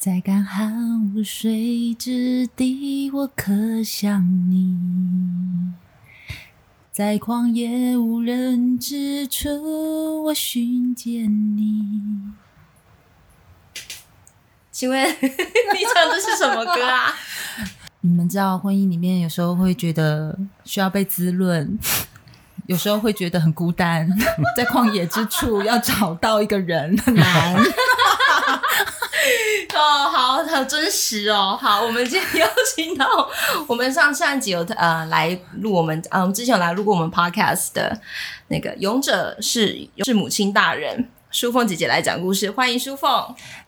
[0.00, 5.74] 在干旱无水之地，我可想你；
[6.90, 12.00] 在旷野无人之处，我寻见你。
[14.72, 17.14] 请问你唱的是什么歌啊？
[18.00, 21.78] 你们知道，婚姻里面有时候会觉得需要被滋润，
[22.64, 24.08] 有时候会觉得很孤单，
[24.56, 27.62] 在旷野之处要找到一个人很难。
[29.80, 31.58] 哦，好，好真实哦。
[31.60, 33.06] 好，我们今天邀请到
[33.66, 37.98] 我们上上集有呃来录我们，嗯、呃，之前有来录过我们 podcast 的
[38.48, 41.08] 那个勇者是是母亲大人。
[41.30, 43.08] 书凤姐姐来讲故事，欢迎书凤。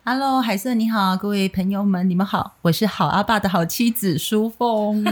[0.04, 5.04] Hello，海瑟你好，各位朋友们，你们好，我是好阿爸的好妻子书凤。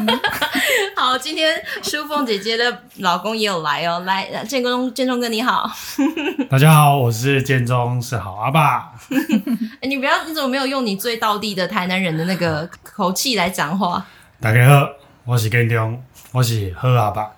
[0.96, 5.70] 好，今天书凤姐姐的老公也有来哦，来建中建中哥你好。
[6.50, 8.94] 大家好，我是建中，是好阿爸。
[9.80, 14.04] 欸、 你不要，你怎么没有用你最道地的台南人的那个口气来讲话？
[14.40, 14.88] 大家好，
[15.24, 17.30] 我是建中，我是好阿爸。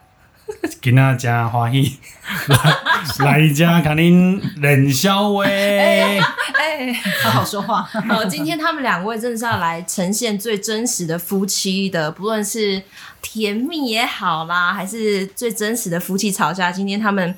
[0.81, 1.99] 今仔真欢喜，
[3.19, 5.45] 来来家看您冷笑话。
[5.45, 6.19] 哎，
[6.55, 7.83] 哎，好好说话。
[7.83, 12.83] 好，今天他们两位真的是要来呈现最真实的夫妻的，不论是
[13.21, 16.71] 甜蜜也好啦，还是最真实的夫妻吵架。
[16.71, 17.35] 今天他们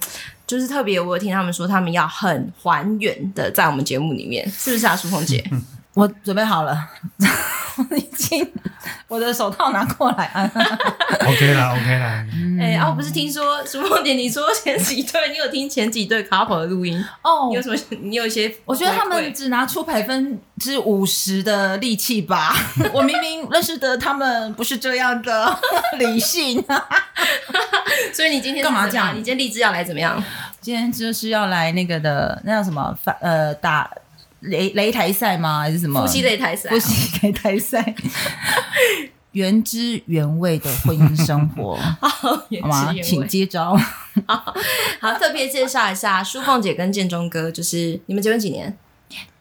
[0.47, 5.44] 就是特别，我有听他们说，他们要很还原的在我们节目里面，是不是啊，淑凤姐？
[5.95, 6.89] 我准备好了。
[7.77, 8.53] 我已经，
[9.09, 10.48] 我的手套拿过来啊。
[11.27, 12.25] OK 啦，OK 啦。
[12.61, 17.48] 哎、欸，啊，我不是听说淑凤姐，你说前几对，你有听前几对 couple 的录音哦？
[17.50, 17.77] 你有什么？
[18.00, 18.55] 你有一些？
[18.65, 22.55] 我觉得他们只拿出百分之五十的力气吧。
[22.95, 25.59] 我明明认识的他们不是这样的
[25.98, 26.65] 理性。
[28.12, 29.11] 所以你今天干嘛这样？
[29.12, 30.22] 你今天立志要来怎么样？
[30.61, 32.97] 今天就是要来那个的，那叫什么？
[33.03, 33.91] 反呃打。
[34.45, 35.61] 擂擂台赛吗？
[35.61, 36.00] 还是什么？
[36.00, 36.71] 夫妻擂台赛。
[36.71, 37.94] 夫妻擂台赛。
[39.32, 42.38] 原汁原味的婚姻生活， 好
[42.69, 42.94] 吗？
[43.03, 43.77] 请接招。
[44.28, 44.54] 好，
[45.00, 48.78] 好，特别介绍一下，舒凤姐跟建中哥，就是你们结婚几年？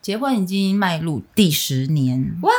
[0.01, 2.35] 结婚已经迈入第十年。
[2.41, 2.51] 哇，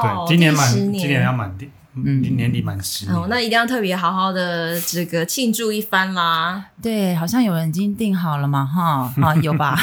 [0.00, 1.68] 对，今年满，今年要满第。
[1.98, 6.62] 嗯，年底满十，哦，那一定要特别好好的这个庆祝一番啦。
[6.82, 9.74] 对，好像有人已经订好了嘛，哈，啊，有吧？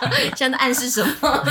[0.36, 1.12] 现在暗示什么？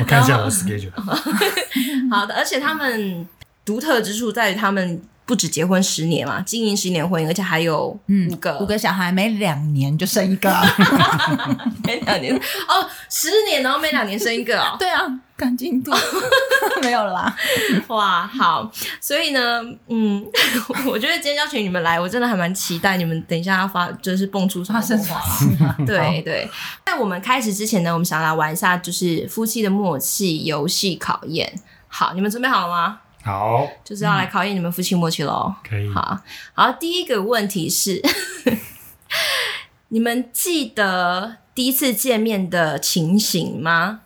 [0.00, 0.90] 我看一下我的 schedule。
[2.10, 3.26] 好的，而且他们
[3.64, 5.02] 独特之处在于他们。
[5.30, 10.52] 不止结婚十年嘛，经营十年婚姻，而且还有五个、嗯、五个小孩，每两年就生一个，
[11.86, 12.34] 每两年。
[12.34, 15.92] 哦，十年然后每两年生一个哦， 对啊，赶进度。
[16.82, 17.36] 没有了啦，
[17.86, 18.68] 哇，好，
[19.00, 20.26] 所以呢，嗯，
[20.84, 26.50] 我觉得今天邀请你们来，我真的还蛮期待你们等一下要发，就是蹦出什么火花，对对。
[26.84, 31.52] 在我们开始之前呢，我们想来玩一下，就是夫妻的默契游戏考验。
[31.86, 32.98] 好，你们准备好了吗？
[33.22, 35.54] 好，就是要来考验你们夫妻默契喽。
[35.62, 35.92] 可以。
[35.92, 36.18] 好，
[36.54, 38.00] 好，第一个问题是，
[39.88, 44.00] 你们记得第一次见面的情形吗？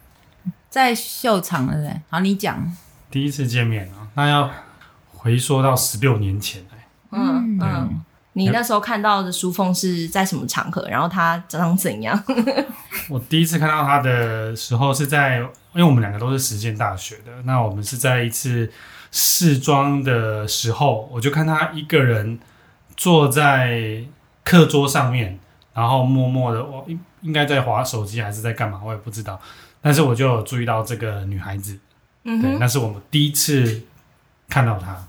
[0.69, 2.01] 在秀场对不对？
[2.11, 2.77] 好，你讲。
[3.09, 4.51] 第一次见面啊，那要
[5.13, 6.87] 回溯到十六年前来。
[7.13, 8.05] 嗯嗯。
[8.33, 10.85] 你那时候看到的书凤是在什么场合？
[10.89, 12.21] 然后他长怎样？
[13.09, 18.69] 我第一次看到他的时候是在，因为我们两个都是实践大学的，那我们是在一次。
[19.17, 22.37] 试妆的时候，我就看他一个人
[22.97, 24.05] 坐在
[24.43, 25.39] 课桌上面，
[25.73, 29.41] 然后默默的，我应应该在划手机还是在干嘛，我也不知道。
[29.81, 31.79] 但是我就有注意到这个女孩子，
[32.25, 33.83] 嗯，对，那是我们第一次
[34.49, 35.07] 看到她。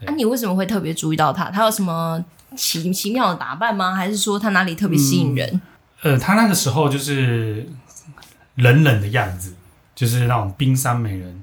[0.00, 1.50] 那、啊、你为什么会特别注意到她？
[1.50, 2.22] 她有什么
[2.54, 3.94] 奇奇妙的打扮吗？
[3.94, 5.48] 还是说她哪里特别吸引人？
[6.02, 7.66] 嗯、呃，她那个时候就是
[8.56, 9.54] 冷冷的样子，
[9.94, 11.42] 就是那种冰山美人，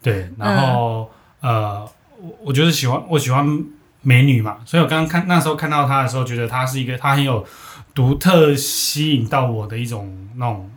[0.00, 1.02] 对，然后。
[1.02, 1.88] 嗯呃，
[2.20, 3.46] 我我就是喜欢我喜欢
[4.02, 7.46] 美女嘛，所以我刚刚看那时候看到她的时候，觉得她是一个她很有
[7.94, 10.70] 独特吸引到我的一种那种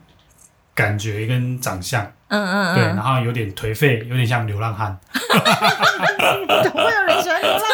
[0.74, 4.98] 感觉跟长相，嗯嗯嗯，对，然后有点颓废，有点像流浪汉。
[6.64, 7.69] 怎么会有人喜欢流浪汉？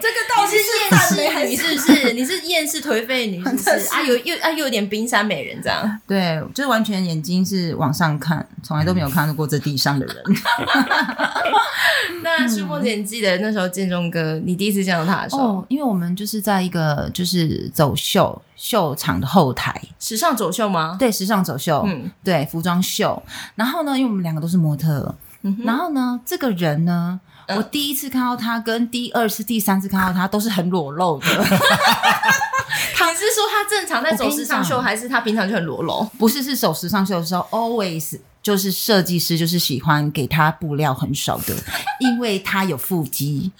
[0.00, 2.12] 这个到底是厌世女是不是？
[2.12, 3.61] 你是厌世颓废女是不是？
[3.90, 6.00] 啊，有又啊又有点冰山美人这样？
[6.06, 10.16] 对，就是完全眼睛是往上看，从来都没有看到过这地上的人。
[12.22, 20.96] 那书凤姐，你记得那时候建中哥，你第一次见到他的时候，哦，因为我们就是在一个就是走秀秀场的后台，时尚走秀吗？
[20.98, 23.20] 对，时尚走秀，嗯，对，服装秀。
[23.54, 31.26] 然后呢，因为我们两个都是模特，嗯、然后呢，这个人呢，嗯、我第一次看到他，跟第二次、第三次看到他都是很裸露的。
[33.02, 36.04] 他是说他正常在走时尚秀，还是他平常就很裸露？
[36.18, 41.54] 不是，是走时尚秀的时候，always 就是设计师就是喜欢给他布料很少的，
[42.00, 43.50] 因为他有腹肌，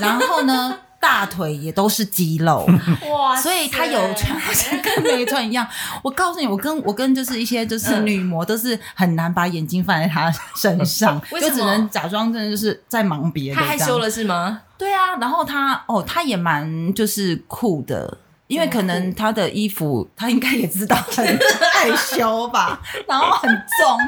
[0.00, 0.78] 然后呢。
[1.00, 2.68] 大腿也都是肌肉，
[3.10, 3.34] 哇！
[3.34, 4.38] 所以他有穿
[4.82, 5.66] 跟没穿一样。
[6.02, 13.58] 我告诉你，我跟我跟就是一些就是女模都是很难把眼睛放在他身上， 就只能假装真的就是在忙别的。
[13.58, 14.60] 他害羞了是吗？
[14.76, 18.18] 对啊，然后他哦，他也蛮就是酷的，
[18.50, 23.98] 因为可能他的衣服他应该也知道很害羞吧， 然后很重。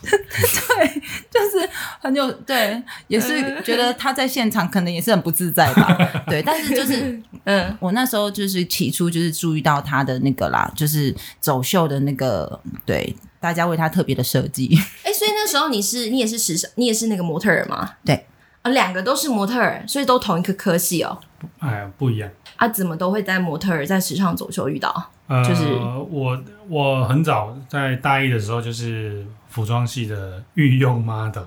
[0.08, 1.68] 对，就是
[1.98, 5.98] 很有对，也是觉得他在现场可能也是很不自在吧。
[6.28, 14.78] 对，但是就是嗯，我那时候就是起初就是注意到他的那个啦，就是走秀的那个，对，大家为他特别的设计。
[15.02, 17.94] 哎，所以那时候你是你也是时尚，你也是那个模特儿吗？
[18.04, 18.26] 对
[18.62, 21.18] 啊，两个都是模特儿，所以都同一个科系哦。
[21.58, 22.68] 哎，不一样啊？
[22.68, 25.10] 怎么都会在模特儿在时尚走秀遇到？
[25.26, 25.64] 呃，就是
[26.10, 26.38] 我
[26.68, 29.26] 我很早在大一的时候就是。
[29.48, 31.42] 服装系的御用 model，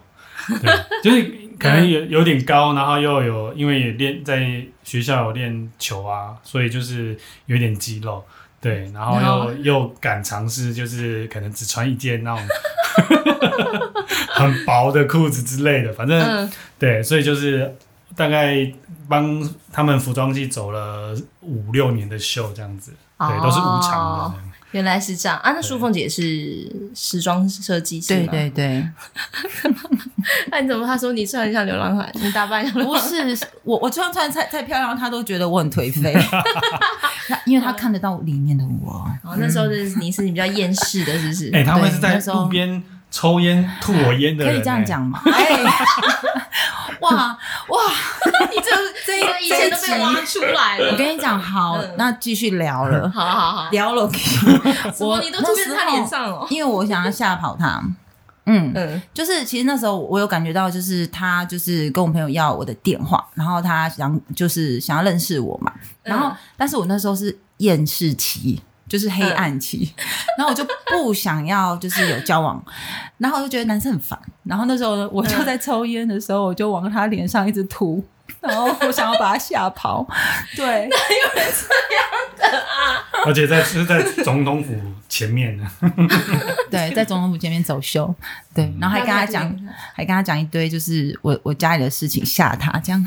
[0.60, 0.72] 对，
[1.04, 7.16] 就是可能有有点高，然后又有因为也练在学校有练球啊，所以就是
[7.46, 8.22] 有点肌肉，
[8.60, 12.44] 对，然后又.又敢尝试，就是可能只穿一件那种
[14.34, 17.74] 很薄的裤子之类的，反正、嗯、对，所以就是
[18.16, 18.72] 大概
[19.08, 23.44] 帮他们服装系走了五六年的秀这样子，对，oh.
[23.44, 24.36] 都是无偿的。
[24.72, 25.52] 原来是这样啊！
[25.52, 28.88] 那淑凤姐是时装设计师，对对对。
[30.50, 30.88] 那你怎么？
[30.88, 33.28] 她说你穿很像流浪汉，你打扮像流浪汉？
[33.28, 36.16] 不是我，我穿穿太太漂亮，她都觉得我很颓废。
[37.46, 39.06] 因为她看得到里面的我。
[39.24, 41.50] 哦，那时候是你是你比较厌世的，是不是？
[41.54, 45.22] 哎，他会是在路边抽烟吐我烟的人，可以这样讲吗？
[45.25, 45.64] 哎，
[47.01, 47.38] 哇
[47.68, 47.80] 哇！
[48.51, 48.71] 你这
[49.06, 50.92] 这一个以前都被挖出来了。
[50.92, 53.09] 我跟你讲，好，那继续聊了。
[53.09, 54.09] 好好好，聊了。
[55.00, 57.81] 我你都出现在他脸上了，因为我想要吓跑他。
[58.45, 65.71] 嗯嗯，就是其实那时候我有感觉到，就是他就是跟我朋友要我的电话，然后他想就是想要认识我嘛。
[66.04, 68.62] 然后，但是我那时候是厌世期。
[68.92, 70.04] 就是黑暗期，嗯、
[70.38, 72.62] 然后我就不想要，就是有交往，
[73.20, 78.04] 然后我就觉得男生很烦，然后那时候我就在抽烟的时候，我就往他脸上一直吐，
[78.42, 80.06] 然后我想要把他吓跑。
[80.58, 83.00] 对，哪有人这样的啊？
[83.26, 84.76] 而且在是在总统府
[85.08, 85.66] 前面呢。
[86.70, 88.14] 对，在总统府前面走秀，
[88.54, 89.50] 对，然后还跟他讲，
[89.94, 93.02] 还跟他讲一堆，就是我我家里的事情吓他这样。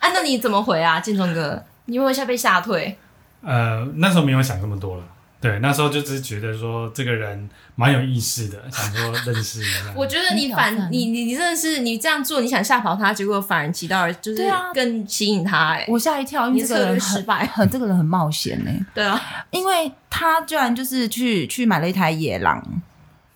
[0.00, 1.64] 啊，那你怎么回啊，建中哥？
[1.84, 2.98] 你会不会吓被吓退？
[3.42, 5.04] 呃，那时候没有想这么多了，
[5.40, 9.92] 对，那时候就只是觉得说这个人蛮有意思的，想说认识一下。
[9.94, 14.44] 我觉得你反你你你真的是你这样做，你想吓跑他，结果反而起到就是
[14.74, 18.86] 更吸引他哎、欸，我吓一跳，因为这个人失败，很 这个人很冒险呢、欸。
[18.92, 19.20] 对啊，
[19.50, 22.60] 因为他居然就是去去买了一台野狼，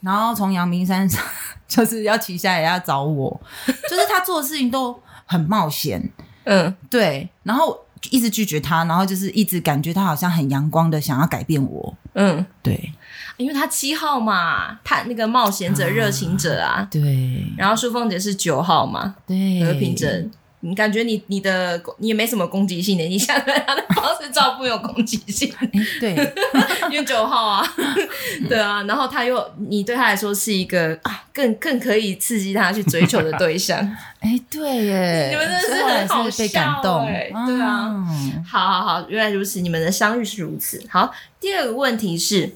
[0.00, 1.22] 然后从阳明山上
[1.69, 3.40] 就是要骑下来要找我，
[3.88, 6.10] 就是他做的事情都很冒险，
[6.43, 7.78] 嗯，对，然后。
[8.10, 11.96] 一直拒绝他，然后就是一直感觉他好像很阳光的想要改变我。
[12.14, 12.93] 嗯，对，
[13.37, 16.87] 因为他七号嘛，他那个冒险者、热情者啊。
[16.90, 17.44] 对。
[17.56, 20.25] 然后淑凤姐是九号嘛，对，和平者。
[20.64, 25.52] 你感觉你你的你也没什么攻击性的，你想对他的方式照顾有攻击性。
[25.99, 26.14] 对，
[26.88, 27.66] 因为九号啊，
[28.49, 33.76] 对啊，然后他又你对他来说是一个啊，更更可以刺激他去追求的对象。
[34.21, 37.07] 哎，对耶，你们真的是很好笑，被感动。
[37.45, 40.81] 对啊，嗯、好好好，原来如此，你们的相遇是如此。
[40.88, 42.54] 好，第二个问题是，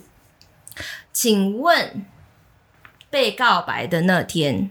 [1.13, 2.05] 请问
[3.11, 4.71] 被告白的那天。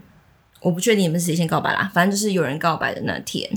[0.66, 3.48] 我不确定你们是谁先告白啦，反正就是有人告白的那天，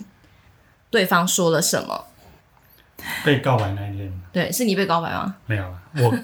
[0.91, 2.05] 对方说了什么？
[3.25, 5.35] 被告白那一天，对，是你被告白吗？
[5.47, 6.15] 没有，我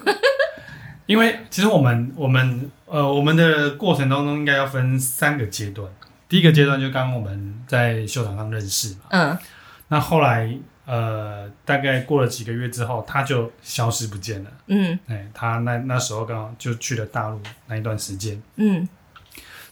[1.06, 5.90] 因为其实我们我们呃我们的过程当中应该要分三个阶段，
[6.28, 9.36] 第一个阶段就刚刚我们在秀场上认识嘛，嗯，
[9.88, 18.88] 那后来呃大概过了几个月之后，他就消失不见了，嗯，哎，他那那时候刚好就去了大陆那一段时间，嗯。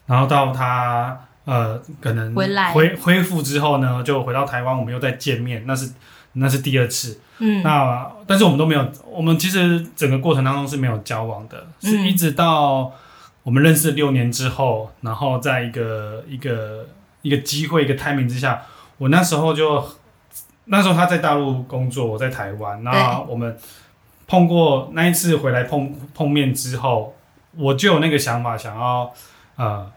[0.07, 2.35] 然后到他呃，可能
[2.73, 5.93] 恢恢复之后呢，就回到台湾，我们又再见面，那是
[6.33, 7.21] 那是第二次。
[7.39, 12.91] 嗯，那但是我们都没有，我们其实整个过程当中是没有交往的，嗯、是一直到
[13.43, 16.87] 我们认识六年之后，然后在一个一个
[17.21, 18.63] 一个机会一个 timing 之下，
[18.97, 19.85] 我那时候就
[20.67, 23.55] 那时候他在大陆工作，我在台湾，那我们
[24.27, 27.15] 碰过那一次回来碰碰面之后，
[27.57, 29.13] 我就有那个想法，想要。
[29.57, 29.91] 呃，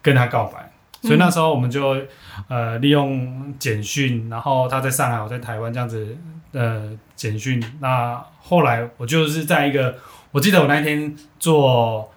[0.00, 0.70] 跟他告白，
[1.02, 2.08] 所以那时候我们就、嗯、
[2.48, 6.16] 呃利用简讯，然后他在上海，我在台湾，这样子
[6.52, 7.62] 呃简讯。
[7.80, 9.96] 那后来我就是在一个，
[10.30, 12.12] 我记得我那一天坐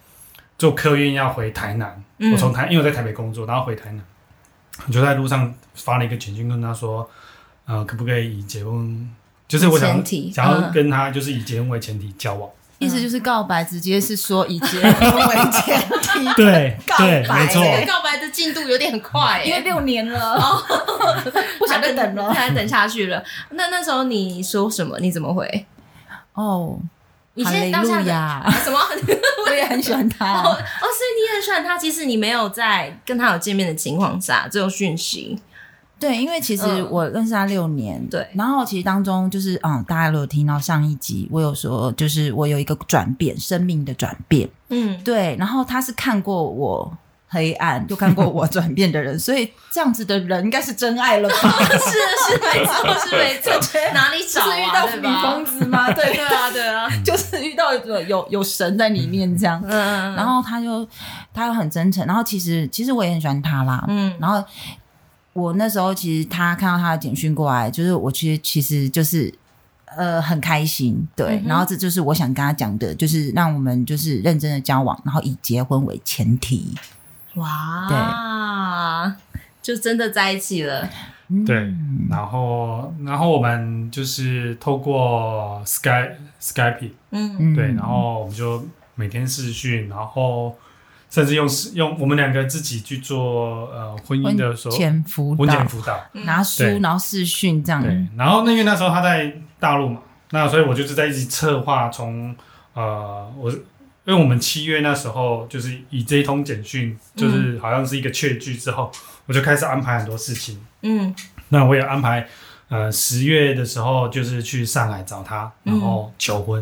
[0.57, 4.03] 坐客运要回台南，嗯、我从台因为我在台北工作，然后回台南，
[4.87, 7.07] 我就在路上发了一个简讯跟他说，
[7.65, 9.09] 呃，可不可以以结婚，
[9.47, 12.49] 就是我想想要跟他就是以结婚为前提交往。
[12.77, 16.33] 意思就是告白，直接是说以结婚为前 提。
[16.35, 17.63] 对，告白，没错。
[17.87, 20.61] 告白的进度有点很快，因为六年了，
[21.57, 23.23] 不想再等了，不想等下去了。
[23.51, 24.99] 那那时候你说什么？
[24.99, 25.65] 你怎么回？
[26.33, 26.77] 哦，
[27.35, 28.45] 你先当下呀？
[28.63, 28.77] 什么？
[29.47, 30.41] 我也很喜欢他。
[30.41, 31.77] 哦，所以你也很喜欢他。
[31.77, 35.39] 即使你没有在跟他有见面的情况下，这种讯息。
[36.05, 46.95] 对，因为其实我认识他六年，嗯、对，然后其实当中就是，嗯，大家都有听到上一集，我有说，就是我有一个转变，生命的转变，嗯，对，然后他是看过我
[47.27, 51.35] 黑暗，就看过我转变的人，所以这样子的人应该是真爱了吧？
[51.73, 53.51] 是是没错，是没错，
[53.95, 54.53] 哪里找啊？
[54.53, 55.91] 是遇到女疯子吗？
[55.91, 60.87] 对对啊，对啊， 就是遇到有有有神在里面这样，嗯，然后他就
[61.33, 64.43] 他又很真诚，然后其实其实我也很喜欢他啦，嗯，然后。
[65.35, 69.33] 我那时候其实他看到他的简讯过来，就是我其实其实就是
[69.97, 76.73] 呃很开心，对，嗯、然后这就是我想跟他讲的，就是让我们就是认真的交往，然后以结婚为前提。
[77.33, 79.13] 哇，对，
[79.61, 80.89] 就真的在一起了。
[81.45, 81.73] 对，
[82.09, 88.65] 然后然后我们就是透过 Sky Skype，嗯，对，然后我们就
[88.95, 90.55] 每天视讯，然后。
[91.15, 97.81] 甚至用用我们两个自己去做呃婚姻的时候，婚前辅导，婚前辅导，拿书然后视讯这样。
[97.81, 102.35] 对，然后那因为那时候他在大陆嘛，那所以我就是在一起策划从
[102.73, 103.59] 呃我，因
[104.07, 110.59] 为我们七月那时候就是以这一通简讯，就是好像是一个确据之后，嗯、我就开始安排很多事情。
[110.81, 111.15] 嗯，
[111.47, 112.27] 那我也安排
[112.67, 116.61] 呃十月的时候就是去上海找他，然后求婚，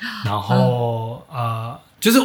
[0.00, 2.18] 嗯、然后、嗯、呃就是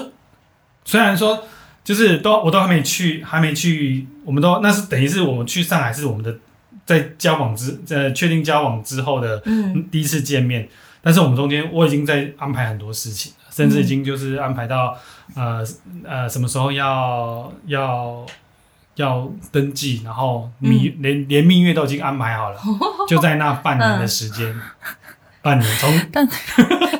[0.83, 1.43] 虽然说。
[1.87, 6.35] 就是都我都还没去，还没去，我们都那是等于是我们去上海是我们的
[6.85, 9.41] 在交往之在确定交往之后的
[9.89, 10.69] 第一次见面，嗯、
[11.01, 14.97] 但是我们中间我已经在安排很多事情，甚至已经就是安排到、
[15.37, 15.65] 嗯、呃
[16.03, 18.25] 呃什么时候要要
[18.95, 22.59] 要登记，然后蜜、嗯、连连蜜月都已经安排好了，
[23.07, 24.45] 就在那半年的时间。
[24.49, 24.61] 嗯
[25.39, 26.27] 半年从，但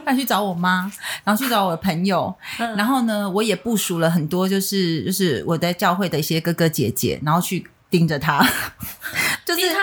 [0.08, 0.90] 他去找我妈，
[1.26, 8.40] 然后去找我的朋友，嗯、然后呢，我也部署了很多，就是就是我在教会的一些哥哥姐姐，然后去盯着他，
[9.46, 9.80] 就是他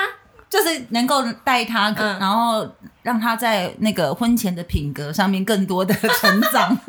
[0.48, 2.66] 就是能够带他，嗯、然后
[3.02, 6.78] 让他在那个婚前的品格上面更多的 成长。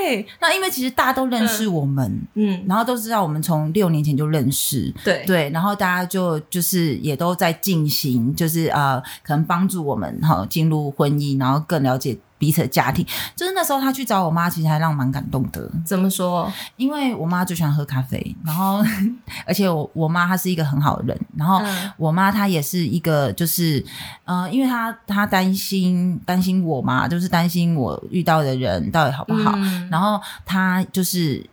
[0.00, 5.22] 对，那因为其实大家都认识我们，嗯，然后都知道我们从六年前就认识，对。
[5.26, 12.16] 对，然后大家就就是也都在进行，就是呃，可能帮助我们哈进入婚姻，然后更了解。
[12.40, 13.04] 彼此的家庭，
[13.36, 15.70] 就是那时候他去找我妈，其实还让我蛮感动的。
[15.84, 16.50] 怎么说？
[16.78, 18.82] 因为我妈就喜欢喝咖啡，然后
[19.46, 21.60] 而且我我妈她是一个很好的人，然后
[21.98, 23.84] 我妈她也是一个就是
[24.24, 31.44] 呃，因为她她担心担心我嘛，就是担心我遇到的人到底好不好，嗯、然后她就是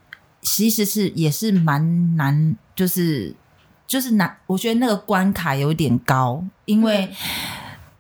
[0.42, 3.36] 其实是也是蛮难，就是
[3.86, 7.06] 就是难，我觉得那个关卡有点高，因为。
[7.06, 7.16] 嗯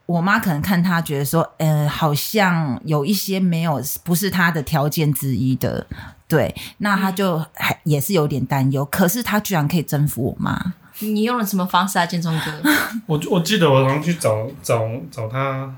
[0.07, 5.85] 我妈可能看他觉得说，呃，好像有一些没有不是他的条件之一的，
[6.29, 8.85] 对，那他就还也是有点担忧。
[8.85, 12.69] 可是他居然可以征服我妈，你用了什么方式啊，建中哥？
[13.05, 15.75] 我我记得我好像去找找找他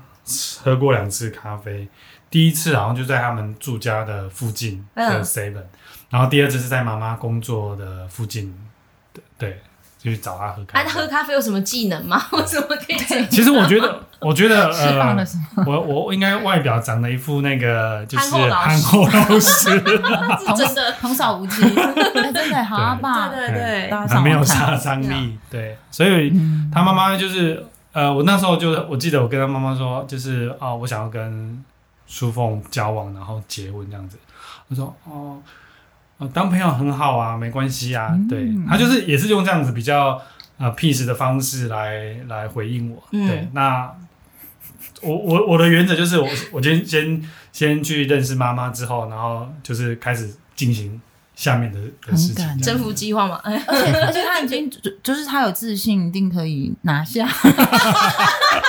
[0.62, 1.88] 喝过两次咖啡，
[2.30, 5.68] 第一次好像就在他们住家的附近的 Seven，嗯，
[6.10, 8.54] 然后第二次是在妈妈工作的附近，
[9.36, 9.60] 对。
[10.02, 10.88] 就去找他喝咖啡。
[10.88, 12.24] 他喝咖啡有什么技能吗？
[12.32, 13.26] 我怎么可以？
[13.26, 15.26] 其实我觉得， 我觉得呃，
[15.66, 19.78] 我我应该外表长得一副那个就是憨厚老实，
[20.56, 21.60] 真的童叟无欺，
[22.32, 25.38] 真的好棒，对对对，很没有杀伤力。
[25.50, 26.32] 对，所以
[26.72, 31.62] 他妈妈就是呃，我那时候就我记得我跟他妈妈说，就是哦，我想要跟
[32.06, 34.18] 书凤交往，然后结婚这样子。
[34.68, 35.36] 我说哦。
[36.28, 38.10] 当朋友很好啊，没关系啊。
[38.12, 40.20] 嗯、对，他就是也是用这样子比较
[40.58, 43.02] 呃 peace 的方式来来回应我。
[43.12, 43.90] 嗯、对，那
[45.02, 47.22] 我我我的原则就是我我先先
[47.52, 51.00] 先去认识妈妈之后，然后就是开始进行。
[51.40, 57.24] 下面的的事情，征服计划嘛， 而且而且他已经就就是他有自信，一定可以拿下。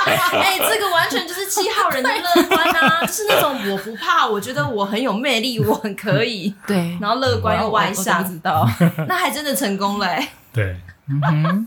[0.08, 6.56] 哎，这个完全就是七号人的乐观啊， 就是那种我不怕，我觉得我很有魅力，我很可以。
[6.66, 8.66] 对，然后乐观又外向，知道，
[9.06, 10.08] 那还真的成功了。
[10.54, 10.78] 对，
[11.10, 11.66] 嗯哼，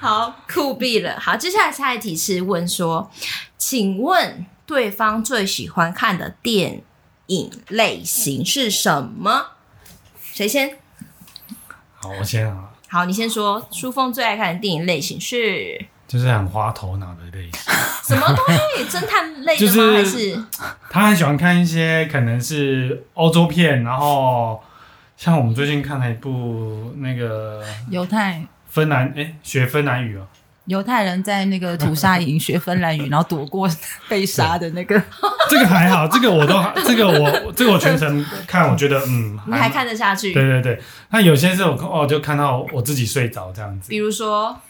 [0.00, 1.20] 好酷毙了。
[1.20, 3.10] 好，接下来下一题是问说，
[3.58, 6.80] 请问对方最喜欢看的电
[7.26, 9.48] 影类型是什么？
[10.36, 10.70] 谁先？
[11.94, 12.68] 好，我先啊。
[12.88, 13.66] 好，你先说。
[13.72, 15.82] 书凤最爱看的电影类型是？
[16.06, 17.52] 就是很花头脑的类型。
[18.04, 18.44] 什么东
[18.76, 18.84] 西？
[18.84, 19.66] 侦探类的吗？
[19.66, 20.44] 就是、还是
[20.90, 24.62] 他很喜欢看一些可能是欧洲片，然后
[25.16, 30.26] 像我们最近看了一部那个犹太芬兰哎学芬兰语哦。
[30.66, 33.68] 犹太人在那个屠杀营学芬兰语， 然后躲过
[34.08, 35.00] 被杀的那个。
[35.48, 36.54] 这个还好，这个我都，
[36.84, 40.32] 这个我， 这个我全程看，我觉得嗯，你还看得下去？
[40.32, 43.88] 对对对，那有些时候哦，就看到我自己睡着这样子。
[43.90, 44.60] 比如说，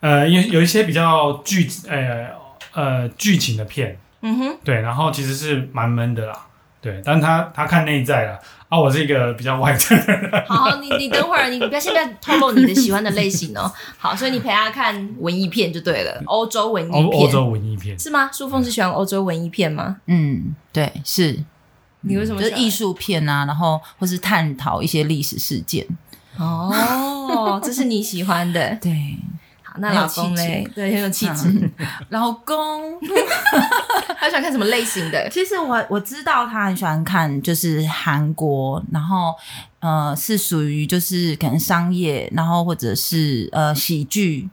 [0.00, 2.28] 呃，有有一些比较剧呃
[2.74, 6.34] 呃剧情的片，嗯哼，对，然后其实是蛮闷的啦，
[6.82, 8.38] 对，但他他看内在啦。
[8.68, 10.44] 啊，我是一个比较外在的人。
[10.46, 13.70] 好， 好，你你等会儿，你不要先不要透露你的喜欢的类型哦。
[13.98, 17.06] 好，所以你陪他看文艺片就对了，欧洲文艺片。
[17.06, 18.30] 欧洲文艺片是吗？
[18.32, 19.98] 淑凤是喜欢欧洲文艺片吗？
[20.06, 21.38] 嗯，对，是。
[22.00, 22.40] 你为什么？
[22.40, 25.86] 就是艺术片啊，然后或是探讨一些历史事件。
[26.38, 28.76] 哦，这是你喜欢的。
[28.80, 29.16] 对。
[29.78, 30.66] 那老公嘞？
[30.74, 31.70] 对，很有气质。
[32.10, 32.98] 老公，
[34.18, 35.26] 他喜欢看什么类型的？
[35.30, 39.34] 其实我我知道他很喜欢看，就是韩国，然后
[39.80, 44.48] 呃是属于就是可能商业，然后或者是呃喜剧。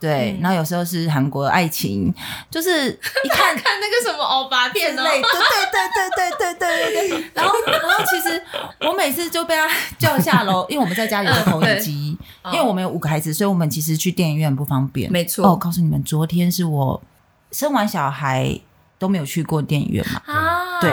[0.00, 2.12] 对，嗯、然后有时候是韩国爱情，
[2.50, 5.30] 就是一看 看那个什么欧巴片哦，对对
[5.72, 7.24] 对对对对对对。
[7.34, 8.40] 然后然后其实
[8.80, 12.16] 我每次就被他叫下楼， 因为我们在家里有个投影机，
[12.52, 15.10] 因为我们有五个孩子，所以我们其实去电影院不方便。
[15.10, 15.44] 没错。
[15.44, 17.02] 哦，我告诉你们，昨天是我
[17.50, 18.60] 生完小孩
[18.98, 20.20] 都没有去过电影院嘛。
[20.26, 20.80] 啊。
[20.80, 20.88] 对，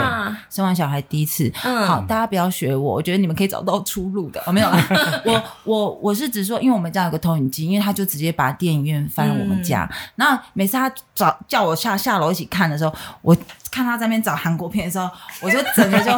[0.49, 4.41] 生完小孩第一次，嗯、好，大家不要学我，我觉得你们可以找到出路的。
[4.47, 4.83] 哦，没有 啦，
[5.23, 13.37] 我我我是只说，因为我们家有个投影机，因为他就直接把电影院翻我们家，嗯、那每次他找叫我下下楼一起看的时候，我。
[13.75, 15.09] 看他在那边找韩国片的时候，
[15.41, 16.11] 我就整个就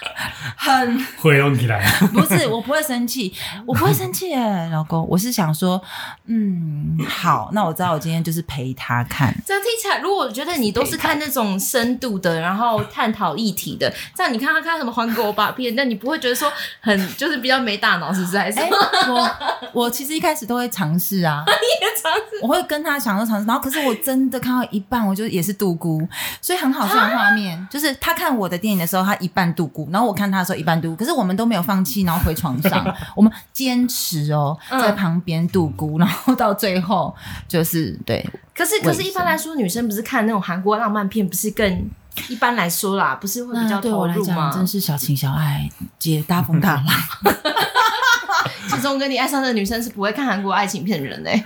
[0.56, 1.82] 很会用起来。
[2.12, 5.06] 不是，我不会生气，我不会生气耶，老公。
[5.08, 5.80] 我是想说，
[6.26, 9.34] 嗯，好，那我知道我今天就是陪他看。
[9.46, 18.38] 这样听起来，如果我觉得你都是看那种深度的，然后探讨议题的，这样你看他看什么韩国把片，那你不会觉得说很就是比较没大脑，是不是？
[18.38, 18.70] 还是、欸、
[19.08, 19.30] 我
[19.72, 26.06] 我其实一开始都会尝试啊， 你也尝试，我会跟他想说尝试，然后可是我真的看到一半，我就也是度孤，
[26.42, 27.18] 所以很好笑。
[27.18, 37.14] 画面就是他看我的电影的时候，他一半度孤，然后我看他的时候一半度孤，可是我们都没有放弃，然后回床上， 我们坚持哦，在旁边度孤，然后到最后
[37.46, 38.24] 就是对。
[38.54, 41.90] 可是可是，一般来说，女生不是看那种韩国浪漫片，不是更
[42.28, 44.50] 一般来说啦，不是会比较投入吗？
[44.52, 46.86] 真是小情小爱，接大风大浪。
[48.68, 51.42] 志忠跟你爱上的女生是不会看韩国爱情片的人嘞。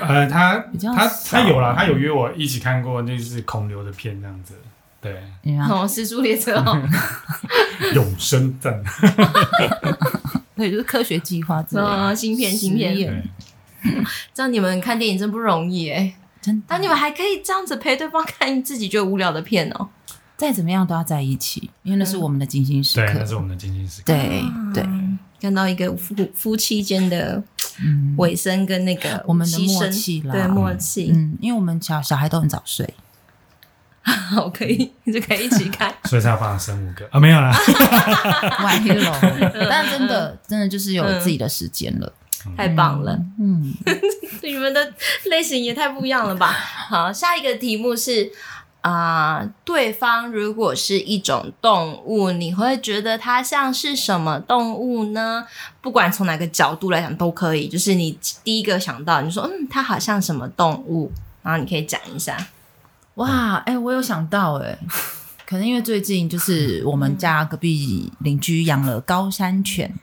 [0.00, 0.58] 呃，他
[0.94, 4.54] 他他有啦，他有约我一起看过，那就是孔刘的片这样子。
[5.42, 6.80] 对，哦，尸速列车哦，
[7.94, 8.82] 永生战，
[10.56, 13.22] 对，就是科学计划之类，芯片，芯片，
[14.32, 16.62] 这样你们看电影真不容易哎，真。
[16.66, 19.88] 但你们还可以这样子陪对方看自己觉得无聊的片哦，
[20.36, 24.88] 再怎么样都要在一起，因为那是我们的精心时刻，对，那是我们的精心时刻，对对。
[25.40, 27.42] 看到一个夫夫妻间的
[28.16, 32.94] 尾声跟那个我们的默契了，对默契，嗯，因为我们小小孩都很早睡。
[34.34, 35.92] 好，可以，你就可以一起看。
[36.04, 37.18] 所以才要帮他生五个啊？
[37.18, 37.50] 没有啦，
[38.62, 39.66] 歪了。
[39.70, 42.12] 但真的，真的就是有自己的时间了，
[42.54, 43.18] 太棒了。
[43.40, 43.72] 嗯，
[44.42, 44.92] 你们的
[45.30, 46.52] 类型也太不一样了吧？
[46.88, 48.30] 好，下一个题目是
[48.82, 55.46] 啊、呃，对方如果是一种动物，你会觉得它像是什么动物呢？
[55.80, 57.66] 不管从哪个角度来讲都可以。
[57.66, 61.10] 就是你第一个想到，你说嗯，它好像什么动物，
[61.42, 62.36] 然后你可以讲一下。
[63.14, 64.78] 哇，哎、欸，我有想到、欸，哎，
[65.46, 69.94] 可能因为最近就是我们家隔壁邻居养了高山犬，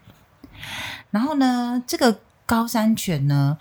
[1.10, 3.58] 然后呢，这个高山犬呢，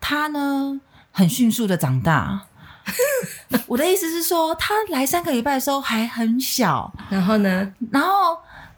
[0.00, 0.80] 它呢
[1.12, 2.46] 很迅速的长大。
[3.66, 8.36] 我的意思是说，它来三个礼拜的时候还很小， 然后呢，然后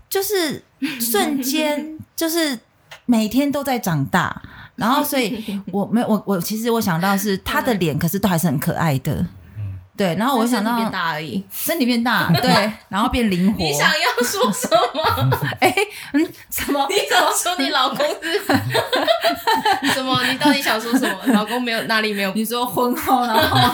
[0.09, 0.63] 就是
[1.01, 2.59] 瞬间 就是
[3.05, 4.43] 每天都在长大，
[4.77, 9.27] 然后所以我没有我我其实我想到是它的脸，可是都还是很可爱的。
[9.97, 13.59] 对，然后我想到身体变大而已，身体变大， 对，然后变灵活。
[13.59, 15.31] 你想要说什么？
[15.61, 15.75] 哎，
[16.13, 16.87] 嗯，什么？
[16.91, 18.45] 你怎么说你老公是？
[19.95, 20.23] 什么？
[20.25, 21.17] 你到底想说什么？
[21.33, 22.33] 老公没有哪里没有？
[22.35, 23.71] 你说婚后然后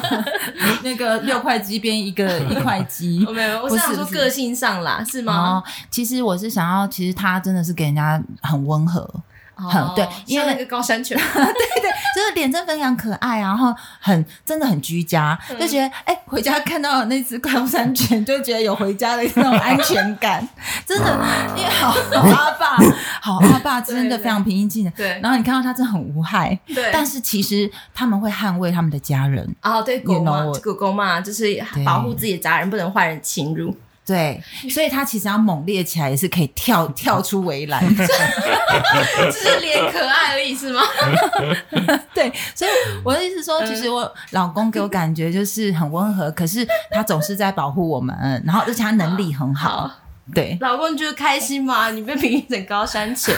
[0.82, 3.26] 那个六块肌变一个一块肌？
[3.32, 5.62] 没有，我是想说个性上啦，是吗？
[5.90, 9.08] 其实我是想要，其实他真的是给人家很温和。
[9.68, 20.46] 很对，因为那个高山犬， 对对，就是脸真的非常可爱，然后很真的很居家，就觉得哎，回家看到那只高山犬，就觉得有回家的那种安全感，
[20.86, 22.76] 真的，因为好阿爸，
[23.20, 33.76] 好阿爸真的非常平易近人，对，然后你看到他真的很无害，对，但是其实他们会捍卫他们的家人，啊，对，狗嘛，狗狗嘛，就是保护自己的家人，不能坏人侵入。
[34.04, 40.82] 对，所以他其实要猛烈起来，也是可以跳 跳出围栏， 只是脸可爱而已，是吗？
[42.12, 42.70] 对，所以
[43.04, 49.88] 我的意思说，其实我老公给我感觉就是很温和，可是他总是在保护我们，然后而且他能力很好。
[50.34, 51.90] 对，老公觉得开心吗？
[51.90, 53.36] 你被评成高山犬，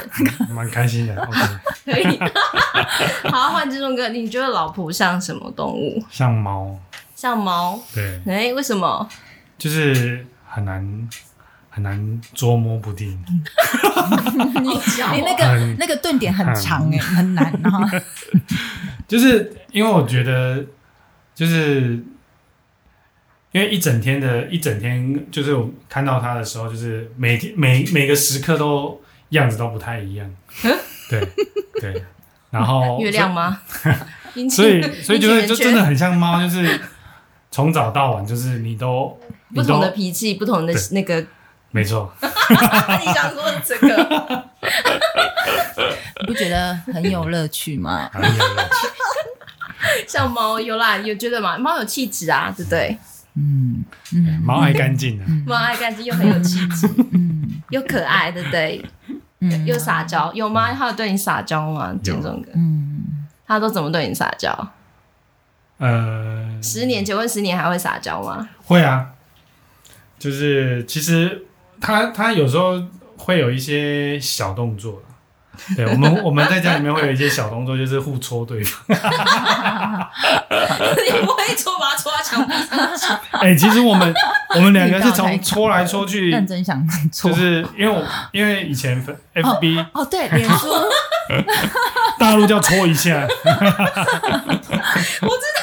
[0.50, 1.14] 蛮开心的。
[1.22, 1.40] OK，
[1.84, 2.18] 可以。
[3.30, 6.02] 好，换这种歌，你觉得老婆像什么动物？
[6.10, 6.74] 像猫。
[7.14, 7.78] 像猫。
[7.94, 8.20] 对。
[8.26, 9.06] 哎，为什么？
[9.58, 10.26] 就是。
[10.54, 11.08] 很难
[11.68, 13.10] 很难捉摸不定，
[14.62, 17.52] 你你那个那个顿点很长哎，很难。
[17.64, 17.90] 哈
[19.08, 20.64] 就是因为我觉得，
[21.34, 22.00] 就是
[23.50, 30.30] 因为一整天的一整天，就是我看到他的时候，就是每天每每个时刻都样子都不太一样。
[31.10, 31.28] 对
[31.80, 32.04] 对，
[32.50, 33.60] 然后 月亮吗？
[34.48, 36.80] 所以所以就会就真的很像猫，就是
[37.50, 39.18] 从早到晚，就是你都。
[39.52, 41.24] 不同的脾气，不同的那个，
[41.72, 42.12] 没错。
[42.20, 44.44] 你想说这个，
[46.20, 48.08] 你 不觉得很有乐趣吗？
[48.12, 50.06] 很有乐趣。
[50.08, 51.58] 像猫有啦，有觉得吗？
[51.58, 52.96] 猫有气质啊，对不对？
[53.36, 58.84] 嗯嗯，猫爱干净的，猫爱干净又很有气质，嗯，又可爱，对不对？
[59.40, 60.72] 嗯，又撒娇，有吗？
[60.72, 61.92] 他有对你撒娇吗？
[62.02, 64.56] 建中哥，嗯，他都怎么对你撒娇？
[65.78, 68.48] 呃，十年结婚十年还会撒娇吗？
[68.64, 69.10] 会啊。
[70.24, 71.44] 就是其实
[71.82, 72.82] 他他有时候
[73.18, 75.02] 会有一些小动作，
[75.76, 78.82] 对，我们我们在家里面会有一些小动作，就是互戳对方。
[78.88, 78.96] 你
[81.26, 83.12] 不会戳把他戳到墙壁上去？
[83.32, 84.14] 哎，其实我们
[84.56, 86.82] 我们两个是从戳来戳去，认真想
[87.12, 88.96] 戳，就是因为我因为以前
[89.34, 90.72] F B 哦，哦对，脸书
[92.18, 93.68] 大陆叫戳一下，我知道。
[95.20, 95.53] 因为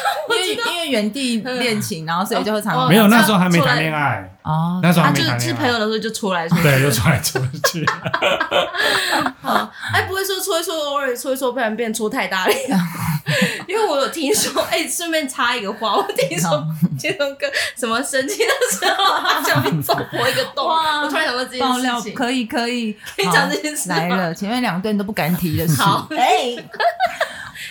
[0.91, 4.29] 原地恋情，然后所以就会常没有那时候还没谈恋爱。
[4.43, 7.85] 哦，那时候还没谈恋爱，就是朋友的时候就出来对，就出来出去。
[9.41, 12.53] 好，哎，不会说搓一搓，偶尔搓一搓，不然变搓太大力。
[13.67, 16.65] 因为我有听说，哎，顺便插一个话，我听说
[16.97, 20.65] 金龙哥什么生气的时候，他下面走破一个洞。
[20.67, 25.81] 我突然想到这件事情，可以可以，可以讲这件事来了，前面两段都不敢提的事。
[26.17, 26.55] 哎。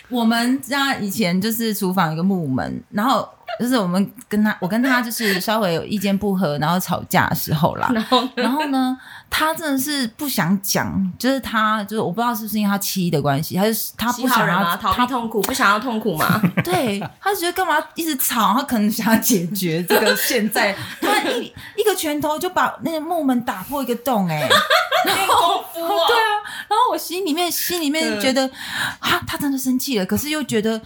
[0.08, 7.90] 我们家以前就是厨房一个木门，然后就是我们跟他，我跟他就是稍微有意见不合，然后吵架的时候啦。
[7.92, 8.96] 然后，然后呢，
[9.28, 16.40] 他真的是不想讲，就是他就是我不知道是不是因为他七的关系，他就是他不想要逃避痛苦，不想要痛苦嘛？
[16.64, 18.54] 对，他觉得干嘛一直吵？
[18.54, 24.48] 他可能想要解决这个现在，他一一个拳头就把那个木门打破一个洞，欸，哎。
[25.02, 26.28] 然后， 对啊，
[26.68, 28.46] 然后我心里面心里面觉得，
[28.98, 30.78] 啊，他真的生气了，可是又觉得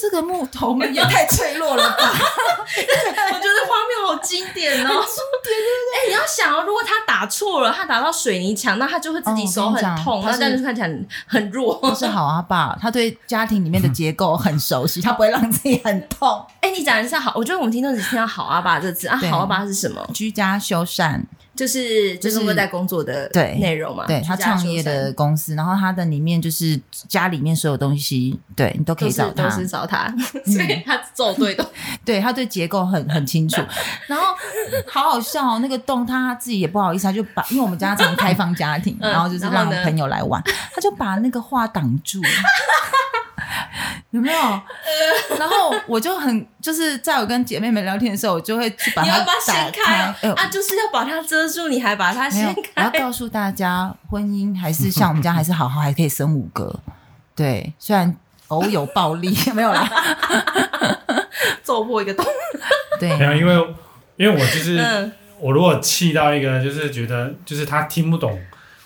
[0.00, 1.96] 这个木头们也太脆弱了吧？
[1.98, 5.52] 我觉得画面好经典哦，经典，对不对？
[5.92, 10.90] 哎，你要想哦，如果他打错了，他打到水泥墙，那他就会自己手很痛，那这样就看起来
[11.26, 11.78] 很弱。
[11.82, 16.44] 他是好阿爸，他对家庭里面的结构很熟悉，他不会让自己很痛。
[16.62, 20.08] 哎，你讲一下好，我觉得我们听众只听到好阿爸这字啊，好阿爸是什么？
[20.14, 21.20] 居家修缮。
[21.54, 30.08] 就是就是我们在工作的对内容嘛，对他创业的公司，然后他的里面就是家里面所有东西，对你都可以找他，都是找他，
[30.46, 31.70] 所以他做对的，
[32.04, 33.60] 对他对结构很很清楚。
[34.06, 34.26] 然后
[34.86, 40.42] 好好笑哦，那个洞他自己也不好意思，他就把因为我们家常开放家庭，然后就是让朋友来玩，
[40.74, 42.20] 他就把那个画挡住。
[44.10, 44.38] 有没有？
[45.38, 50.16] 然后我就很就是在我跟姐妹们聊天的时候，我就会去把它打开啊，
[50.50, 52.62] 就是要把它遮住，你还把它掀开。
[52.76, 56.80] 我要告诉大家，婚姻还是像我们家，还是好好，还可以生五个。
[57.34, 58.14] 对，虽然
[58.48, 59.88] 偶有暴力， 没有啦，
[61.62, 62.26] 揍破一个洞。
[62.98, 63.74] 对，没有，因为
[64.16, 68.38] 因为我就是我，如果气到一个，就是觉得就是他听不懂，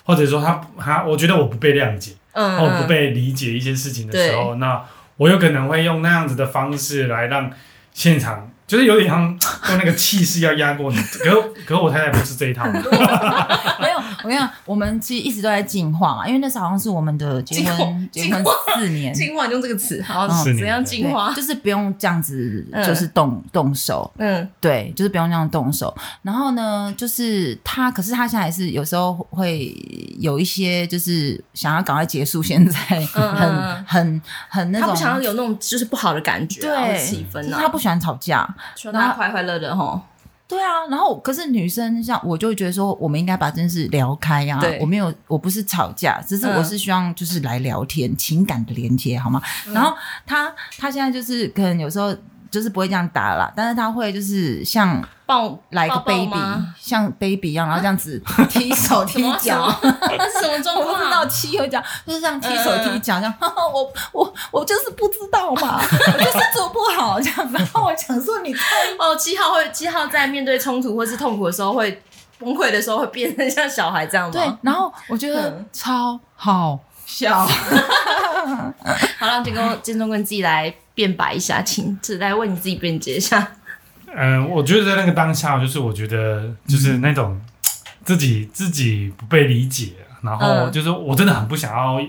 [0.05, 4.83] 或者说他他，我觉得我不被谅解，嗯，我不被理解一些事情的时候，那。
[5.17, 7.49] 我有可能会用那样子的方式来让
[7.93, 9.21] 现场，就是有点像
[9.69, 10.97] 用那个气势要压过你。
[11.23, 12.65] 可可我太太不是这一套，
[14.23, 18.43] 我跟你讲，我们其实一直都在进化嘛，因为那时候好像是我们的结婚结婚
[18.77, 21.33] 四年， 进化用这个词，好，怎样进化？
[21.33, 25.95] 就是不用这样子，就是动动手，嗯，对，就是不用这样动手。
[26.21, 29.75] 然后呢，就是他，可是他现在还是有时候会
[30.19, 39.99] 有一些，就是想要赶快结束现在很很很那种，他不想要有那种就是不好的感觉，对气氛，他不喜欢吵架，说他快快乐乐齁。
[40.55, 44.59] 对啊，然后可是女生像我就会觉得说，我们应该把这件事聊开啊。
[44.59, 49.41] 对，我没有，我不是吵架，只是我是希望就是来聊天，嗯、情感的连接，好吗？
[49.67, 52.15] 嗯、然后他他现在就是可能有时候。
[52.55, 56.33] 就是不会这样打啦，但是他会就是像抱来个 baby，
[56.79, 58.17] 像 baby 一样，然后这样子
[58.49, 60.87] 踢手踢脚， 那是什么状况？
[60.87, 63.33] 我不知道踢和脚，就是这样踢手踢脚，这样。
[63.41, 67.51] 我我我就是不知道嘛，我就是做不好这样。
[67.51, 68.53] 然后我想说你
[68.97, 72.01] 哦，七号会七号在面对冲突或是痛苦的时候会
[72.39, 74.31] 崩溃的时候会变成像小孩这样吗？
[74.33, 77.45] 对，然后我觉得超好笑。
[79.17, 80.73] 好，让建中建中跟自己来。
[80.95, 83.45] 辩白一下，请只来为你自己辩解一下。
[84.07, 87.37] 嗯、呃，我觉得在那个当下，就是我觉得就是那种
[88.05, 89.91] 自己、嗯、自己不被理解，
[90.21, 91.99] 然后就是我真的很不想要，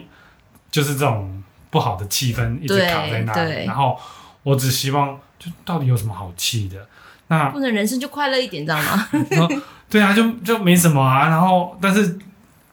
[0.71, 3.65] 就是这种不好的气氛一直卡在那里。
[3.65, 3.99] 然后
[4.45, 6.87] 我只希望，就到底有什么好气的？
[7.27, 9.09] 那不能人生就快乐一点，知道吗？
[9.91, 11.29] 对啊，就就没什么啊。
[11.29, 12.17] 然后，但是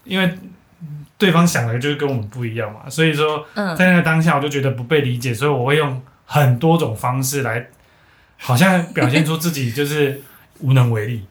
[0.04, 0.38] 因为。
[1.24, 7.66] 对方想的就是跟我们不一样嘛，所以说，在那个当下，我就觉得不被理解，嗯、所以我会用很多种方式来，
[8.38, 10.22] 好像表现出自己就是
[10.60, 11.26] 无能为力。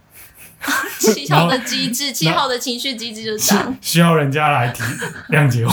[0.99, 4.83] 七号的机制，七号的情绪机制就是这样，需要人家来提
[5.29, 5.71] 谅解我。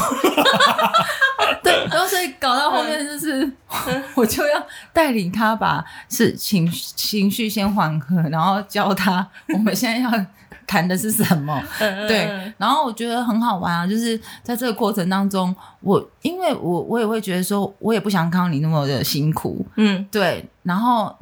[1.63, 3.45] 对，然后所以搞到后面就是，
[3.88, 10.25] 嗯、我就要带领他把是情情绪先缓和，然后教他我们现在要。
[10.69, 11.60] 谈的是什么？
[12.08, 21.15] 对，然后我觉得很好玩啊，就是在这个过程当中，我因为我我也会觉得说，我也不想看到你那么的辛苦，嗯，对，然后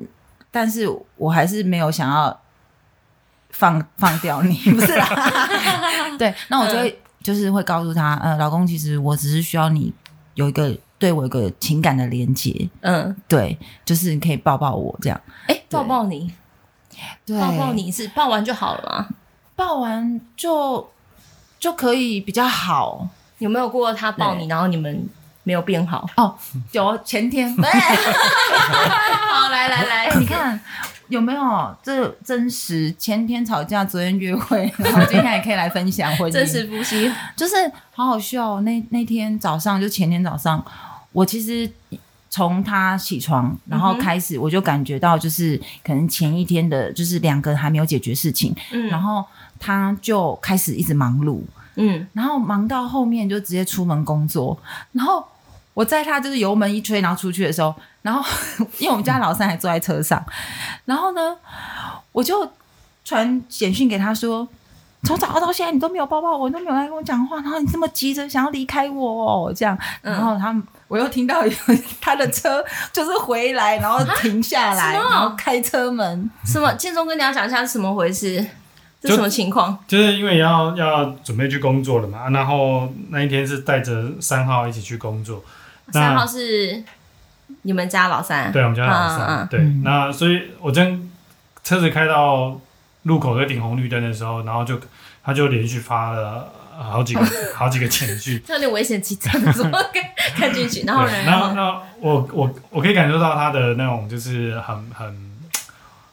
[0.52, 2.38] 但是我还是没有想要
[3.52, 5.08] 放放掉你， 不是啦，
[6.20, 9.94] 对，那我就会就是会告诉他，呃，老公，其实我只是需要你
[10.34, 16.34] 有一个对我有一个情感的连接，嗯，对，就是你可以抱抱我这样，哎，抱抱你，
[17.26, 19.08] 对，抱抱你是抱完就好了吗？
[19.58, 20.88] 抱完就
[21.60, 25.10] 就可以比较好，有没有过他抱你，然后你们
[25.44, 26.08] 没有变好？
[26.16, 26.38] 哦，
[26.72, 27.54] 有前天。
[27.56, 27.66] 对，
[29.30, 30.60] 好，来来来，你看
[31.08, 32.92] 有没有这真实？
[33.00, 36.34] 前天吵架，昨天约会， 然后今天也可以来分享婚姻。
[36.34, 37.56] 真实夫妻就是
[37.92, 38.62] 好好笑。
[38.62, 40.64] 那那天早上就前天早上，
[41.12, 41.70] 我其实。
[42.30, 49.26] 从他起床，然后开始，我就感觉到就是可能前一天的，就是两个人还没有解决事情，嗯，然后
[49.60, 51.42] 他就开始一直忙碌，
[51.76, 54.58] 嗯，然后忙到后面就直接出门工作，
[54.92, 55.24] 然后
[55.74, 58.24] 我在他就是油门一吹，然后出去的时候，然后
[58.80, 60.24] 因为我们家老三还坐在车上，
[60.86, 61.36] 然后呢，
[62.12, 62.52] 我就
[63.04, 64.48] 传简讯给他说。
[65.04, 71.54] 从早到现在，你都没有抱抱我，你都没有来跟我讲话，然后你这么急着想要离开我，哦，这样，然后他们我又听到有
[72.02, 76.74] 他的车就是回来，然后停下来，然后开车门，什么？
[76.74, 78.46] 建中跟，你要讲一下是怎么回事？
[79.02, 79.78] 这什么情况？
[79.88, 85.44] 就是因为要要准备去工作了嘛，然后那一天是带着三号一起去工作，
[85.92, 86.84] 三号是
[87.64, 91.10] 你们家老三，对，我们家老三，嗯嗯对，那所以我真
[91.64, 92.60] 车子开到。
[93.04, 94.78] 路口在顶红绿灯的时候，然后就
[95.24, 97.22] 他就连续发了好几个
[97.56, 99.70] 好几个情绪，这有点危险，骑车的时候
[100.36, 105.32] 看进去，然后然后那我我我可以感受到他的那种就是很很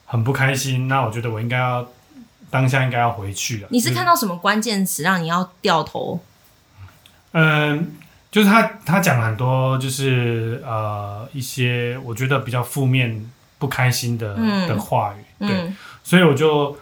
[0.06, 0.86] 很不开心。
[0.86, 1.84] 那我觉得我应该要
[2.50, 3.68] 当下应该要回去了。
[3.70, 6.20] 你是看到什么关键词让你要掉头？
[7.32, 7.92] 嗯，
[8.30, 16.76] 就是他他讲很多就是呃一些我觉得比较负面不开心的、嗯、的话语，对，嗯、所以我就。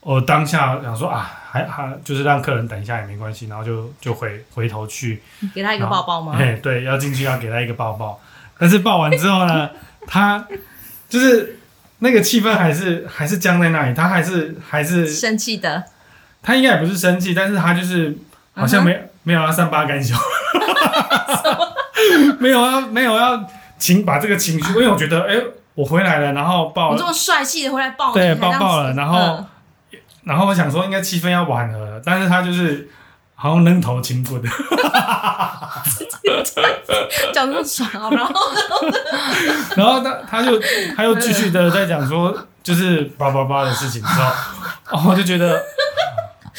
[0.00, 5.20] 我当下想说啊，还还就是让客人等一下也没关系，然后就就回回头去
[5.52, 6.34] 给他一个抱抱吗？
[6.38, 8.18] 哎，对，要进去要给他一个抱抱，
[8.56, 9.68] 但是抱完之后呢，
[10.06, 10.46] 他
[11.10, 11.57] 就是
[11.98, 15.84] 那个气氛还是还是僵在那里，他还是还是生气的，
[16.42, 18.16] 他应该也不是生气，但是他就是
[18.54, 19.02] 好像没、uh huh.
[19.22, 20.14] 没有要善罢甘休，
[22.38, 23.44] 没有要没有要
[23.78, 25.42] 情把这个情绪，因为我觉得哎、欸，
[25.74, 29.18] 我回来了，然后抱，我这么帅气的回来抱，对，抱抱了，然后。
[29.18, 29.46] 嗯。
[30.24, 32.86] 然后我想说，应该气氛要缓和了，但是他就是
[33.40, 34.48] 好像扔头轻棍的，
[37.32, 38.34] 讲这么爽，然后，
[39.76, 40.60] 然后他他就
[40.96, 44.24] 他又继续的在讲说，就是叭叭叭的事情之后，
[44.90, 45.62] 哦，我就觉得，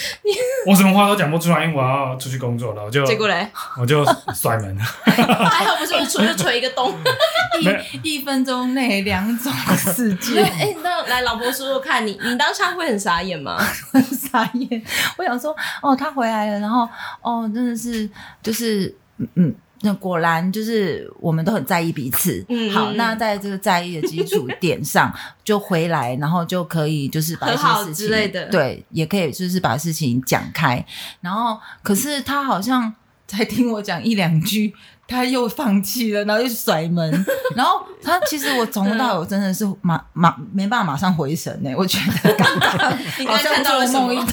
[0.66, 3.48] 我什么话都讲不出来，因为我要出去工作了，我就结果嘞，
[3.80, 4.84] 我就甩门了。
[5.06, 6.94] 还好不是我吹就吹一个洞，
[8.04, 10.42] 一一分钟内两种世界。
[10.42, 13.58] 哎、欸，那来老婆说说看你，你当下会很傻眼吗？
[13.92, 14.82] 很傻眼。
[15.18, 16.88] 我想说，哦，他回来了，然后
[17.22, 18.10] 哦，真的是
[18.42, 19.56] 就是嗯嗯。
[19.82, 22.44] 那果然就是我们都很在意彼此。
[22.50, 25.14] 嗯，好，那在这个在意的基础点上，
[25.44, 30.86] 就回来，然后就可以就是把一些事情之类的，对，也可以就是把事情讲开。
[31.22, 32.94] 然后，可是他好像
[33.28, 34.74] 才听我讲一两句，
[35.08, 37.26] 他又放弃了，然后又甩门。
[37.56, 42.92] 然后他其实我从头到尾真的是马马没办法马上回神呢，我觉得 刚刚
[43.28, 44.28] 好像做梦一样。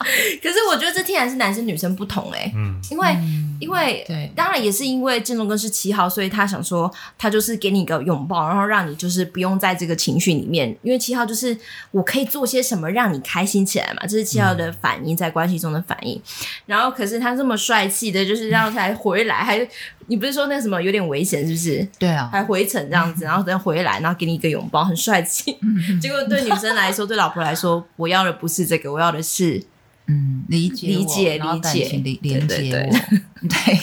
[0.42, 11.56] 可是我觉得这天然是男生女生不同哎、欸，嗯，因为、嗯、因为对，当然也是因为建中哥是七号，所以他想说他就是给你一个拥抱，然后让你就是不用在这个情绪里面，因为七号就是
[11.90, 16.20] 我可以做些什么让你开心起来嘛，这是七号的反应，在关系中的反应。
[16.66, 19.68] 然后可是他这么帅气的，就是让他回来，还
[20.06, 21.86] 你不是说那什么有点危险是不是？
[21.98, 25.56] 对啊，还回程这样子，然后等回来，然后给你一个拥抱，很帅气。
[26.00, 29.62] 结果对女生来说，对老婆来说，我要的不是这个，我要的是。
[30.10, 33.80] 嗯，理解理解理解，连接我，对，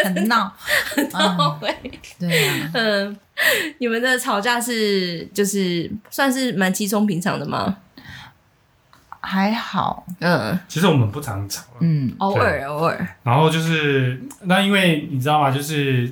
[0.04, 0.50] 很闹，
[0.96, 1.60] 很闹，
[2.18, 3.16] 对啊，嗯，
[3.78, 7.76] 你们的吵架是就是算是蛮稀松平常的吗？
[9.20, 15.50] 还好，嗯，其实我们不常吵，嗯，偶尔偶尔，然后就是那因为你知道吗？
[15.50, 16.10] 就是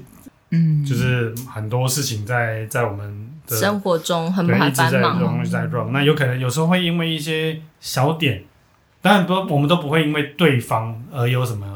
[0.51, 8.44] 嗯，就是很多事情在在我们的生活中很繁忙，一直在 run，那有可能有时候会因为一些小点。
[9.00, 11.66] 当然不，我们都不会因为对方而有什么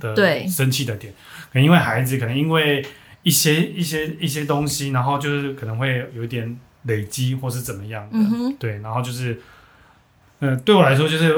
[0.00, 0.14] 的
[0.48, 1.12] 生气的点，
[1.52, 2.84] 可能因为孩子，可能因为
[3.22, 9.40] 一些一些一些东西，然后就是可能会有一点累积或是怎么样的，嗯，对，然后就是，
[10.38, 11.36] 嗯、呃，对我来说就是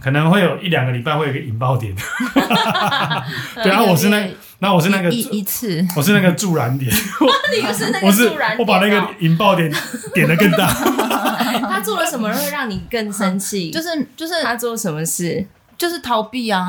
[0.00, 1.92] 可能会有一两个礼拜会有一个引爆点，
[3.62, 9.72] 对，然后我是那，然后我是那个一一次，我是那个助燃点， 你是那个助燃点，我把那个引爆点
[10.14, 10.66] 点的更大。
[11.70, 13.70] 他做了什么会让你更生气？
[13.70, 15.46] 就是就是他做什么事？
[15.76, 16.68] 就是逃避啊！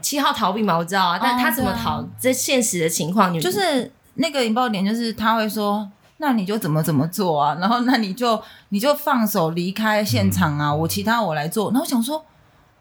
[0.00, 1.18] 七号逃避嘛，我知道啊。
[1.22, 2.02] 但他怎么逃？
[2.18, 10.72] 这现实的情况，你就是那个引爆点，就是他会说：“那你就怎么怎么做啊？”然后那你就你就放手离开现场啊！
[10.74, 11.70] 我其他我来做。
[11.70, 12.24] 然后我想说。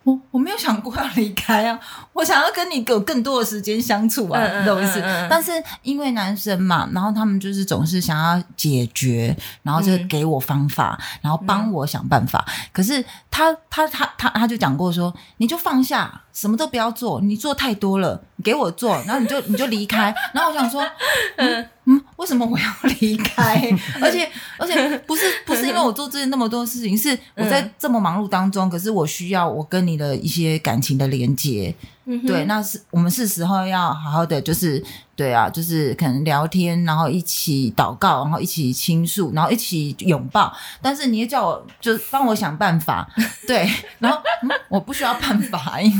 [0.03, 1.79] 我我没有想过要离开啊，
[2.13, 4.99] 我想要跟你有更多的时间相处啊，嗯、懂意思？
[4.99, 5.51] 嗯嗯、但是
[5.83, 12.43] 因为男生嘛，然后他们就是总是想要解决，然后就给我方法，嗯、然后帮我想办法。
[12.47, 20.13] 嗯、可是他他他他他就讲过说，你就放下，什么都不要做，你做太多了，你给我做，然后你就你就离开。
[20.33, 20.83] 然后我想说，
[21.37, 21.67] 嗯。
[21.85, 22.65] 嗯，为什么我要
[22.99, 23.59] 离开？
[23.99, 31.73] 而且而且不是不是因为我做这些那么多事情，是我在这么忙碌当中，可是我需要我跟你的一些感情的连接。
[32.05, 34.83] 嗯、对，那是我们是时候要好好的，就是
[35.15, 40.51] 对啊，就是可能聊天，然后一起祷告，然后一起倾诉，然后一起拥抱。
[40.81, 43.07] 但是你也叫我，就帮我想办法，
[43.45, 45.99] 对，然后、嗯、我不需要办法，因为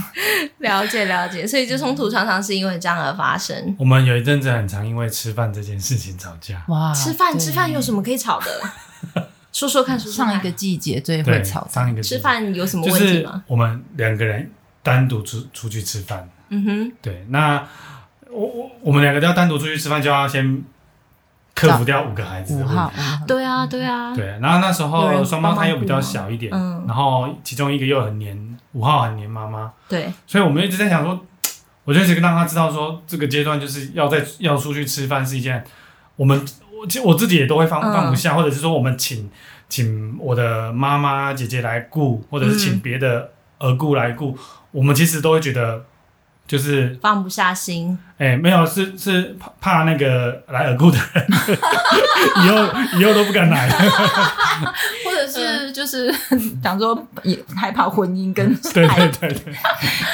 [0.67, 3.75] 了解了解，所以就冲突常常是因为这样而发生。
[3.77, 6.63] 我们有一阵子很常因为吃饭这件事情吵架。
[6.67, 9.25] 哇，吃饭吃饭有什么可以吵的？
[9.53, 10.33] 说说看，说说看。
[10.33, 13.43] 上一个季节最会吵，上一个吃饭有什么问题吗？
[13.45, 14.49] 我们两个人。
[14.83, 17.67] 单独出出去吃饭，嗯哼，对，那
[18.29, 20.63] 我我我们两个都要单独出去吃饭，就要先
[21.53, 22.73] 克服掉五个孩子的问题。
[22.73, 22.91] 五号，
[23.27, 24.25] 对啊，对啊，对。
[24.41, 31.19] 然后那时候双胞胎又比较小一点，嗯，然后其中一个又很黏，五号很黏妈妈，对，所以我们一直在想说，
[31.83, 35.63] 我就一直让他知道说，这个阶段就是要在要出去吃饭是一件，
[36.15, 36.39] 我们
[36.79, 39.29] 我其实我自己也都会放放不下，或者是说我们请
[39.67, 44.37] 请我的妈妈姐姐来顾，或者是请别的儿顾来顾。
[44.71, 45.83] 我们其实都会觉得，
[46.47, 47.97] 就是放不下心。
[48.17, 51.27] 哎、欸，没有，是是怕怕那个来耳故的人，
[52.45, 53.67] 以后以后都不敢来，
[55.03, 56.13] 或者是就是
[56.61, 59.53] 讲说也害怕婚姻跟对对对对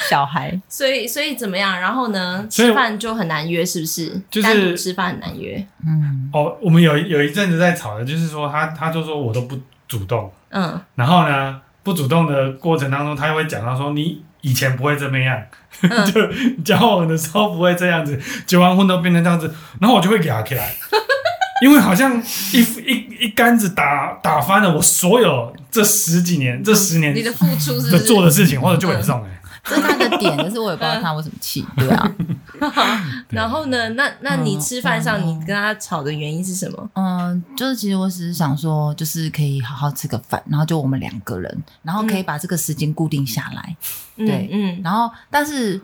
[0.10, 1.78] 小孩，所以所以怎么样？
[1.80, 4.22] 然后呢，吃饭就很难约，是不是？
[4.32, 5.68] 就是单独吃饭很难约。
[5.86, 14.24] 嗯，哦，我们有有一阵子在吵的，就是说他他就说我都不主动，嗯，然后呢不主动的过程当中，他又会讲到说你。
[14.50, 15.42] 以前不会这么样，
[15.82, 16.22] 嗯、 就
[16.64, 20.74] 交往的时候不会这样子，结完婚都变成这样子，然后我就会给他起来，
[21.62, 22.22] 因为好像
[22.54, 29.37] 一一一竿子打打翻了我所有这十几年、这十年你的付出是的做的事情，或者就这种哎，
[29.70, 32.16] 这是他的点，可是我也不知道他为什么气， 对啊。
[33.30, 33.90] 然后呢？
[33.90, 36.90] 那那你吃饭上你跟他吵的原因是什么？
[36.96, 43.76] 嗯，就是其实我只是想说，就是可以好好吃个饭，然后就我们两个人，然后可以把这个时间固定下来。
[44.16, 45.80] 嗯、对，嗯，然后但是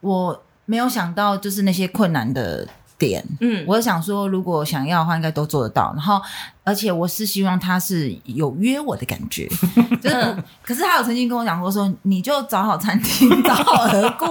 [0.00, 2.66] 我没有想到，就是那些困难的
[2.96, 5.92] 点，嗯，我想说，如果想要的话，应该都做得到。
[5.94, 6.20] 然后。
[6.64, 9.46] 而且我是希望他是有约我的感觉，
[10.02, 14.24] 就是，可是他有曾经跟我讲过说，你就找好餐厅， 找好而顾，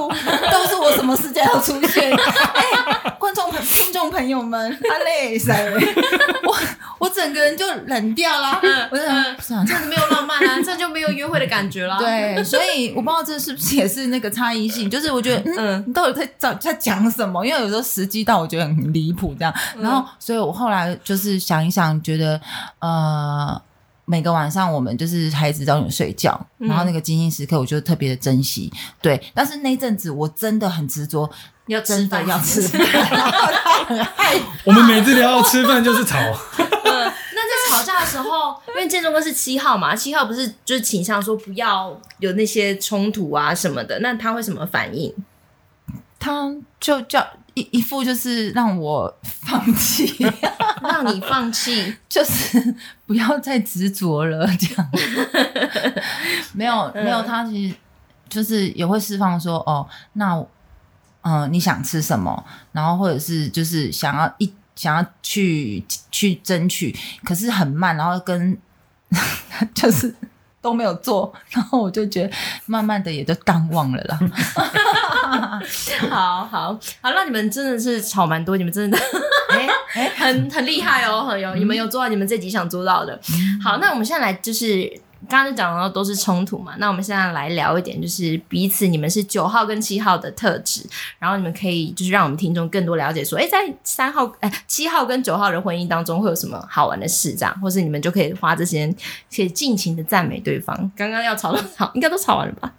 [0.52, 2.12] 都是我什么时间要出现。
[2.12, 5.80] 哎，观众朋听众朋友们，他累死了，
[6.44, 6.58] 我
[6.98, 8.60] 我整个人就冷掉了。
[8.90, 12.00] 我就想，这样子没有浪漫啊，这就没有约会的感觉了。
[12.00, 17.46] 对，所以我不知道这是不是也是那个差异性，就是我觉得，嗯，你到底在在在讲什么？
[17.46, 19.54] 因为有时候时机到，我觉得很离谱这样。
[19.80, 22.23] 然后，所以我后来就是想一想，觉得。
[22.80, 23.62] 呃，
[24.06, 28.72] 每个晚上我们就是孩子早点睡觉，嗯、然后那个精心时刻，我就特别的珍惜。
[29.02, 31.30] 对，但是那阵子我真的很执着，
[31.68, 32.82] 要真的要吃饭。
[34.66, 36.18] 我们每次聊到吃饭就是吵。
[36.20, 36.32] 呃，
[36.86, 45.14] 那在吵架的时候，因为建中哥是七号嘛，七号不是就是倾向说不要有那些冲突啊什么的，那他会什么反应？
[46.20, 47.26] 他就叫。
[47.56, 50.26] 一一副就是让我放弃，
[50.82, 52.76] 让你放弃， 就是
[53.06, 54.92] 不要再执着了，这样。
[56.54, 57.76] 没有没有，他其实
[58.28, 60.36] 就是也会释放说，哦，那
[61.22, 62.44] 嗯、呃，你想吃什么？
[62.72, 68.58] 然后或者是就是想要一想要去去争取，可是很慢，然后跟
[69.74, 70.14] 就是。
[70.64, 72.34] 都没有做， 然后我就觉得
[72.66, 74.20] 慢慢的也就淡忘了啦。
[76.10, 78.98] 好好好，那你们真的是吵蛮多，你们真的
[80.16, 83.20] 很很厉害哦，很有你们有做到你们自己想做到的。
[83.64, 84.92] 好，那我们现在来就是。
[85.30, 90.86] 刚刚就讲到都是冲突嘛，那我们现在来聊一点，就是彼此你们是九号跟七号的特质，
[91.20, 98.94] 然后你们可以就是让我们听众更多了解说，哎，在三号哎七号跟九号的婚姻当中会有什么好玩的事，这样，或是你们就可以花这些
[99.34, 100.76] 可以尽情的赞美对方。
[100.96, 102.72] 刚刚要吵的吵，应该都吵完了吧？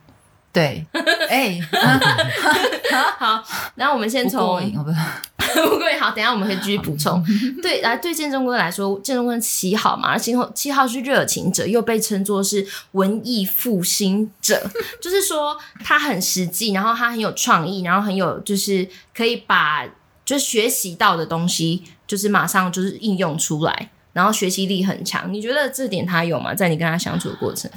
[0.55, 0.87] 对，
[1.29, 1.61] 哎，
[3.19, 3.45] 好，
[3.75, 4.63] 然后我们先从。
[4.73, 7.23] 不过 好，等一下我们可以继续补充。
[7.63, 14.69] 对，来对建中哥来说，建中哥七号嘛，七号七号是热情者，又被称作是文艺复兴者，
[15.01, 19.87] 就是说他很实际，然后他很有创意，然后很有就是可以把
[20.25, 25.33] 就学习到的东西，就是马上就是应用出来，然后学习力很强。
[25.33, 26.53] 你觉得这点他有吗？
[26.55, 27.71] 在你跟他相处的过程？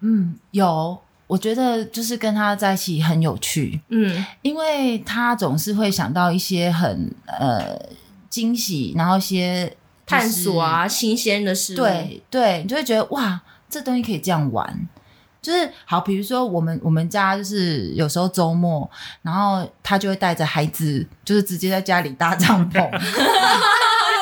[0.00, 1.00] 嗯，有。
[1.32, 7.74] 我觉得就是跟他在一起很有趣，嗯，因为他总是会想到一些很呃
[8.28, 9.76] 惊喜，然后一些、就是、
[10.06, 14.86] 探索啊新鲜的事物，对对，你就会觉得哇，这东西可以这样玩，
[15.40, 18.90] 就是好，比如说我们我们家就是有时候周末，
[19.22, 22.78] 然后他就会带着孩子，就是直接在家里搭帐篷。
[22.92, 22.98] 好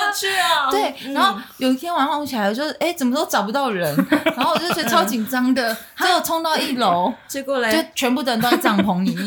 [0.06, 0.49] 有趣啊！
[0.70, 3.94] 对，然后有一天晚上我起来，就是哎，怎么都找不到人，
[4.36, 9.26] 然后我就觉得超紧张的， 结果冲到一楼， 结果嘞，就全部的人都在帐篷里面。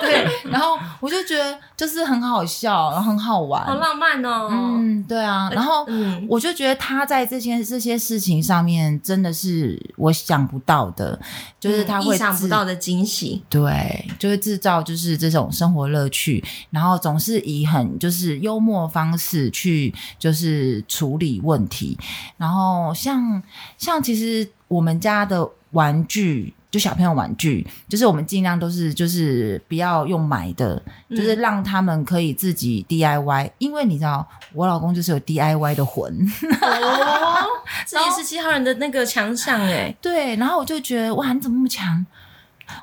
[0.00, 4.48] 对，然后我就觉得就是很好笑，然后很好玩，好浪漫哦。
[4.50, 5.86] 嗯，对啊，然后
[6.28, 11.18] 我就觉得他在这些这些事情上面真的是我想不到的，
[11.58, 13.42] 就是他会意想不到的惊喜。
[13.48, 19.94] 对，就会制造就是这种生活乐趣，然后总是以很就是幽默方式去。
[20.18, 21.96] 就是处理问题，
[22.36, 23.42] 然后像
[23.78, 36.12] 像其实我们家的玩具，就小朋友玩具，就是我们尽量都是就是不要用买的，嗯、就是让他们可以自己 DIY，因为你知道我老公就是有 DIY 的魂，
[36.60, 37.46] 哦，
[37.86, 42.04] 这也是七号人的那个强项哎，对，然后我就觉得哇，你怎么那么强？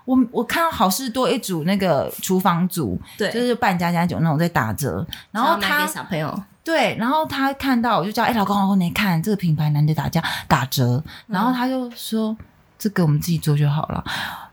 [0.03, 6.43] 我我看到好事多一组那个厨房组，对，就是半家家酒那种在打折，然后他给小朋友。
[6.67, 12.37] 对，然后他看到我就叫哎，老公老公，你看这个品牌难得打架打折，然后他就说、嗯、
[12.77, 14.03] 这个我们自己做就好了，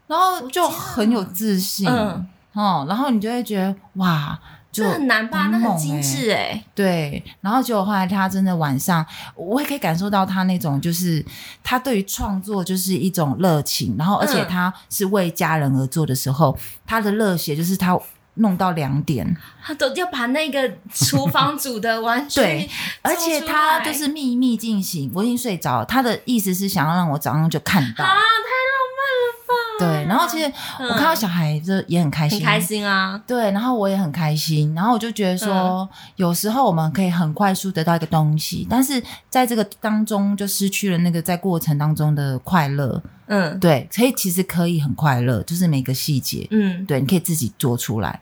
[0.06, 4.38] 然后就很有自信，嗯，哦，然后你就会觉得哇，
[4.70, 9.04] 就很难吧，那很精致哎，对，然后结果后来他真的晚上，
[9.34, 11.26] 我也可以感受到他那种就是
[11.64, 17.98] 他对于创作就是一种热情，然后而且他是为家人而做的时候，嗯、他的热血就是他。
[18.34, 22.70] 弄到两点，他都要把那个厨房煮的完全 对，
[23.02, 25.10] 而且他就是秘密进行。
[25.14, 29.54] 我已经睡着，他的意思是想要让我早上就看到啊，太浪漫了吧？
[29.78, 33.20] 对，然后其实我看到小孩就也很开心，很开心啊。
[33.26, 43.00] 对，然后我也很开心，然后我就觉得说，嗯、有时候我们可以很快速得到一个东西，但是在这个当中就失去了那个在过程当中的快乐。
[43.26, 48.20] 嗯，对，所以其实可以很快乐，就是每个细节，嗯，对，你可以自己做出来。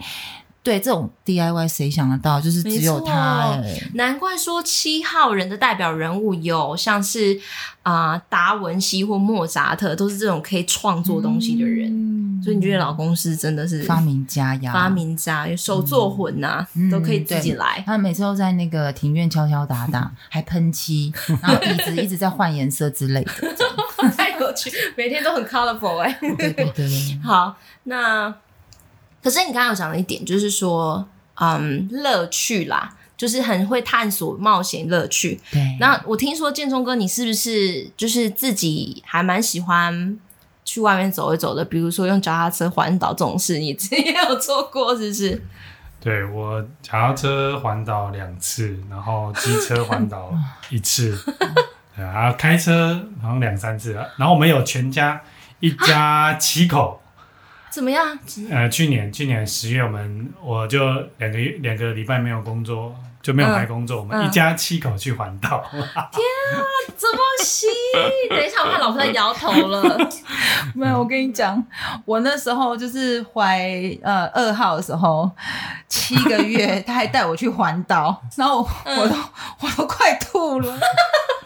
[0.64, 2.40] 对，这种 DIY 谁想得到？
[2.40, 3.60] 就是只有他。
[3.94, 7.36] 难怪说七号人的代表人物有像是
[7.82, 11.90] 啊、呃、达文西或莫扎特，都是这种可以创作东西的人。
[11.90, 14.72] 嗯、所以你觉得老公是真的是发明家呀？
[14.72, 17.82] 发明家，有手作魂呐、啊，嗯、都可以自己来。
[17.84, 23.32] 他每次都在那个庭院敲敲打打，还喷漆，然后椅子 一直在换颜色之类的，
[23.98, 24.08] 太
[24.42, 26.34] 有趣，每天都很 colorful 哎、欸。
[26.36, 27.18] 对对对。
[27.24, 28.34] 好，那。
[29.22, 35.40] 可是你刚刚有讲了一点，就是说，嗯，乐趣啦，就是很会探索冒险乐趣。
[35.52, 35.76] 对。
[35.78, 40.18] 那我听说建中哥，你是不是就是自己还蛮喜欢
[40.64, 41.64] 去外面走一走的？
[41.64, 45.40] 比如说用脚踏车环岛这种事，你自己也有做过，是不是？
[46.00, 50.34] 对，我脚踏车环岛两次，然后机车环岛
[50.68, 51.16] 一次，
[51.96, 54.08] 对，然后开车好像两三次了。
[54.16, 55.20] 然后我们有全家
[55.60, 57.00] 一家七口。
[57.70, 58.18] 怎么样？
[58.50, 60.78] 呃，去年去年十月，我们我就
[61.16, 65.64] 两个月两个礼拜没有工作，就没有来工作，嗯、我们一家七口去环岛。
[65.72, 66.60] 天啊，
[66.94, 67.70] 怎么行？
[68.28, 70.10] 等一下，我看老婆在摇头了。
[70.76, 71.64] 没有，我跟你讲，
[72.04, 73.58] 我那时候就是怀
[74.02, 75.30] 呃二号的时候，
[75.88, 79.16] 七个月，他还带我去环岛，然后我，嗯、我都
[79.60, 80.78] 我都快吐了。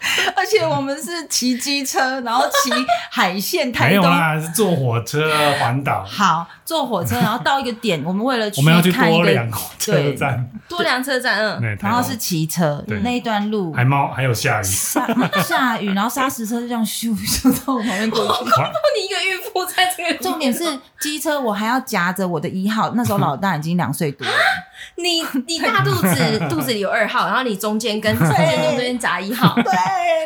[0.36, 2.70] 而且我们是骑机车，然后骑
[3.10, 6.04] 海线台东，没有啦，是坐火车环岛。
[6.04, 15.06] 好，坐火车，然后到一个点，我们为了去我们要去看一个多良车站，多良车站，嗯，然后是骑车那一段路，还冒还有下雨，下
[15.42, 18.44] 下雨，然后砂石车就这样咻咻到我旁边过去。
[18.44, 20.64] 你一个孕妇在这个，重点是
[21.00, 24.32] 机车，我还要夹着我的一号，那时候老大已经两岁多了。
[24.96, 29.64] 你你大肚子肚子里有二号，然后你中间跟中间中间夹一号， 对，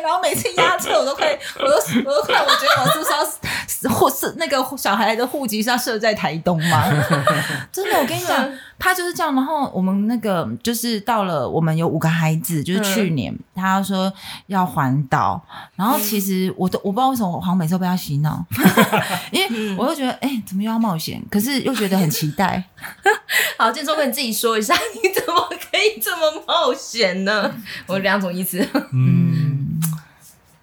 [0.01, 1.27] 然后每次压车我都快，
[1.59, 1.75] 我都
[2.09, 3.11] 我都快，我觉得我是不是
[3.87, 6.83] 要或是那个小孩的户籍是要设在台东吗？
[7.71, 9.33] 真的，我跟你讲，他就是这样。
[9.33, 14.11] 然后我们那个就是到了，我们有五个孩子，就是去年、嗯、他说
[14.47, 15.41] 要环岛，
[15.75, 18.43] 然后其实我都我不知道为什么我好像每次都被他洗脑，
[19.31, 21.21] 因为我又觉得哎、欸，怎么又要冒险？
[21.31, 22.63] 可是又觉得很期待。
[23.57, 27.51] 好，建中哥你自己说一下，你怎么可以这么冒险呢？
[27.87, 28.67] 我两种意思。
[28.91, 29.60] 嗯，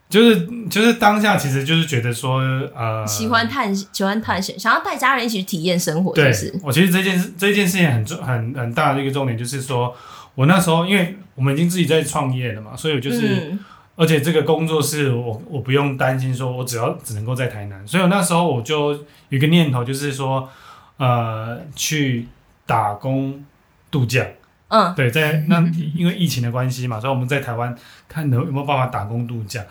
[0.09, 2.41] 就是就是当下其实就是觉得说，
[2.75, 6.13] 呃，喜欢探喜欢探险，想要带家人一起去体验生活。
[6.15, 6.33] 对，
[6.63, 9.95] 我其实这件事这件事情很重很很大的一个重点，就是说
[10.35, 13.59] 我那时候因为我们已经自己在创业了嘛，所以我就是，嗯、
[13.97, 19.01] 而且这个工作是我我不用担心说我只要只能够在台南，所以我那时候我就有
[19.31, 20.49] 一个念头，就是说，
[20.97, 22.27] 呃，去。
[22.69, 23.43] 打工
[23.91, 24.27] 度假，
[24.69, 25.61] 嗯，对，在那
[25.95, 27.75] 因为疫情的关系嘛，所以我们在台湾
[28.07, 29.65] 看能有没有办法打工度假。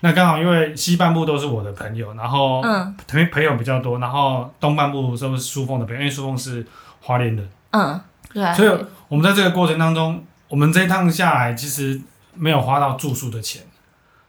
[0.00, 6.66] 那刚好因为西半部都是我的朋友，然后嗯，朋朋友比较多，然后东半部都是苏凤的朋友，因为苏凤是
[7.00, 7.98] 花莲人，嗯，
[8.34, 8.68] 对，所以
[9.08, 11.98] 我们在这个过程当中，我们这一趟下来其实
[12.34, 13.62] 没有花到住宿的钱，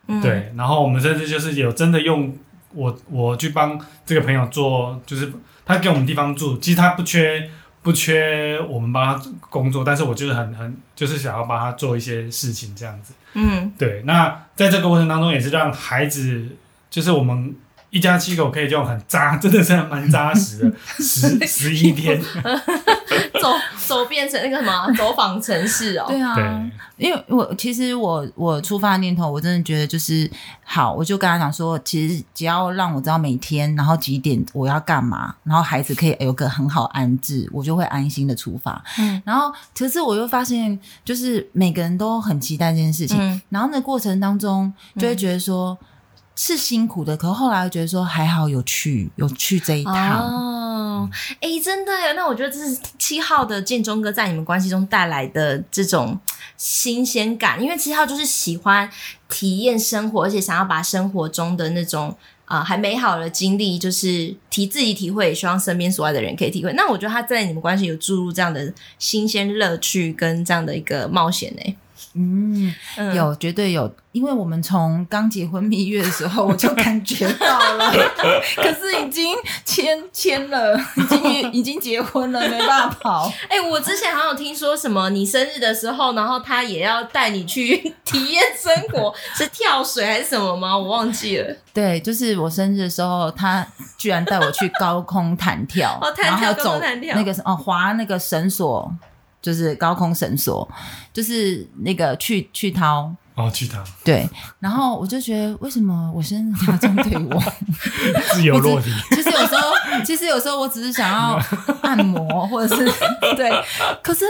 [0.08, 2.34] 嗯，对，然后我们甚至就是有真的用
[2.74, 5.34] 我我去帮这个朋友做，就是
[5.66, 7.50] 他给我们地方住，其实他不缺。
[7.84, 13.14] 不缺我们帮他工作，但是我就是很很就是想要帮他做一些事情这样子。
[13.34, 14.02] 嗯，对。
[14.06, 16.48] 那在这个过程当中，也是让孩子，
[16.90, 17.54] 就是我们
[17.90, 22.20] 一家七口可以用很扎，真的是蛮扎实的， 十十一天。
[23.44, 23.54] 走
[23.86, 26.06] 走变成那个什么，走访城市哦。
[26.08, 30.30] 对啊，对，因为我其实我我出发的念头，我真的觉得就是
[30.64, 38.84] 好，我就跟他讲说，其实只要让我知道每天，然后几点我要干嘛，然后孩子可以有个很好安置，我就会安心的出发。
[38.98, 45.78] 嗯，然后可是我又发现，就是每个人都很期待这件事情，嗯、然后那过程当中就会觉得说。
[45.82, 45.88] 嗯
[46.36, 51.10] 是辛苦的，可是后来觉得说还好有去，有去这一趟哦。
[51.34, 56.18] 哎、欸，真的耶，那我觉得这是七号的建中哥在你们关系中带来的这种
[56.58, 58.90] 新鲜感，因为七号就是喜欢
[59.30, 62.16] 体验生活，而且想要把生活中的那种
[62.46, 66.74] 啊、呃、还美好的经历，就是提自己体会，也希望身边所爱的人可以体会。
[66.74, 71.76] 那我觉得他在你们关系有注入这样的新鲜乐趣跟这样的一个冒险呢。
[72.16, 72.72] 嗯，
[73.16, 77.92] 有绝对有，因为我们从刚结婚蜜月的时候我就感觉到了，
[78.56, 79.36] 可是已经
[79.66, 83.32] 签签了，已经已经结婚了，没办法跑。
[83.50, 90.78] 哎、欸，我之前好像有听说什么，你生日的时候，然后他也要带你去 体验生活，是跳水还是什么吗？
[90.78, 91.56] 我忘记了。
[91.74, 93.66] 对，就是我生日的时候，他
[93.98, 98.94] 居然带我去高空弹跳，哦，弹跳，高空弹跳，那个哦，滑那个绳索。
[99.44, 100.68] 就是高空绳索，
[101.12, 104.30] 就是那个去去掏，哦，去他对，
[104.60, 107.42] 然后我就觉得为什么我生日要这样对我？
[108.34, 108.92] 自由落体。
[109.10, 109.72] 其实有时候，
[110.06, 111.40] 其实有时候我只是想要
[111.82, 112.86] 按摩，或者是
[113.36, 113.52] 对，
[114.04, 114.26] 可是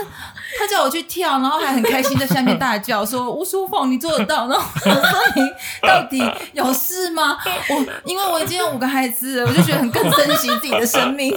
[0.58, 5.41] 他叫我去跳，然后还很开心在下面大叫说：“吴淑凤，你做得到？”然后我说：“你
[5.82, 6.24] 到底
[6.54, 7.38] 有事吗？”
[7.70, 11.34] 我因为我已经有五个孩子了，我就觉得很更珍惜自己的生命。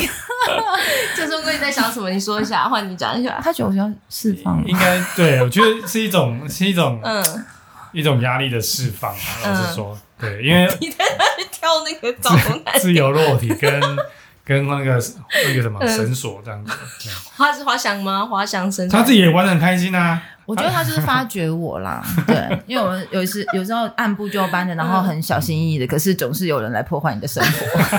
[1.17, 2.11] 这时候你在想什么？
[2.11, 3.41] 你说一下，换你讲一下。
[3.43, 7.45] 他觉得我需要释放，应该对，我觉得是一种，是一种，嗯。
[7.97, 9.11] 一种压力的释放，
[9.43, 12.13] 老实说，嗯、对，因为 你在那里跳那个
[12.79, 13.81] 自由落体跟
[14.45, 15.03] 跟那个
[15.47, 16.73] 那个什么绳索这样子，
[17.37, 18.27] 他是滑翔吗？
[18.27, 20.23] 滑翔绳，他自己也玩的很开心啊。
[20.45, 22.37] 我觉得他就是发掘我啦，对，
[22.69, 27.99] 因为我们有时有时候按部就班的，然后很小心翼翼的，可是总是有人来破坏你的生活。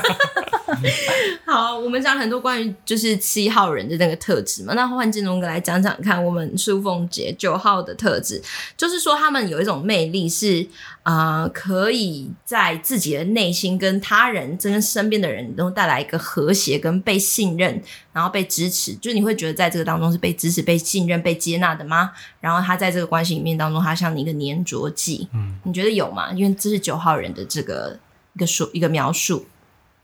[1.46, 8.42] 好，我们讲很多关于就是七号人的那个特质嘛，那换建中哥来讲讲看，我们淑凤姐九号的特质，
[8.76, 10.68] 就是说他们有一种魅力是
[11.04, 22.12] 啊、可以在自己的内心跟他人、跟身边的人都带来一个和谐跟被信任，然后被支持，就你会觉得在这个当中是被支持、被信任、被接纳的吗？
[22.42, 26.34] 然后他在这个关系里面当中，他像你一个粘着剂，嗯，你觉得有吗？
[26.34, 27.98] 因为这是九号人的这个
[28.34, 29.46] 一个说一个描述。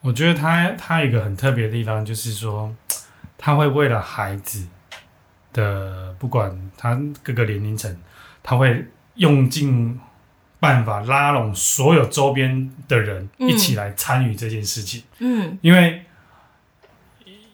[0.04, 2.76] 我觉得他他有一个很特别的地方，就是说
[3.38, 4.68] 他会为了孩子
[5.54, 7.96] 的，不管他各个年龄层，
[8.44, 8.86] 他会
[9.16, 9.98] 用尽
[10.60, 15.04] 办法拉拢所有周边的人一起来参与这件事情。
[15.20, 16.04] 嗯，因为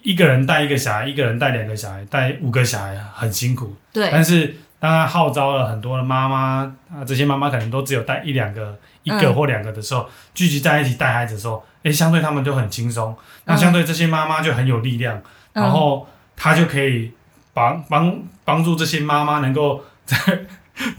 [0.01, 3.75] 一个人带一个小孩，一个人带两个小孩，带五个小孩很辛苦。
[3.93, 8.75] 对，但是当他号召了很多的妈妈啊，这些妈妈可能都只有带一两个。
[9.03, 13.15] 一个或两个的时候，聚集在一起带孩子的时候，诶，相对他们就很轻松。
[13.45, 15.17] 那相对这些妈妈就很有力量，
[15.53, 17.11] 嗯、然后他就可以
[17.53, 20.17] 帮帮帮助这些妈妈能够在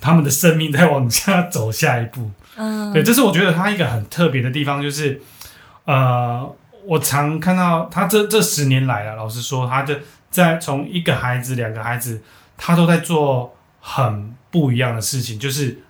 [0.00, 2.30] 他们的生命再往下走下一步。
[2.56, 5.20] 嗯，对，这是我觉得他一个很特别的地方，就是
[5.84, 6.54] 呃，
[6.84, 9.94] 我常看到他这这十年来了，老实说，他就
[10.30, 12.22] 在从一个孩子、两个孩子，
[12.56, 15.82] 他都在做很不一样的事情，就是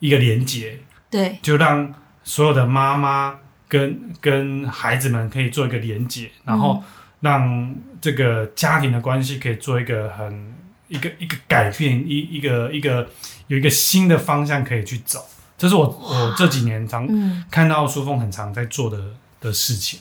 [0.00, 0.78] 一个连接。
[1.10, 3.36] 对，就让所有的妈妈
[3.72, 6.84] 跟跟孩子们可以做一个连接，然后
[7.20, 10.52] 让这个家庭的关系可以做一个很
[10.88, 13.08] 一个一个改变，一一个一个
[13.46, 15.24] 有一个新的方向可以去走。
[15.56, 17.08] 这是我我这几年常
[17.50, 18.98] 看到淑凤很常在做的
[19.40, 20.00] 的事情。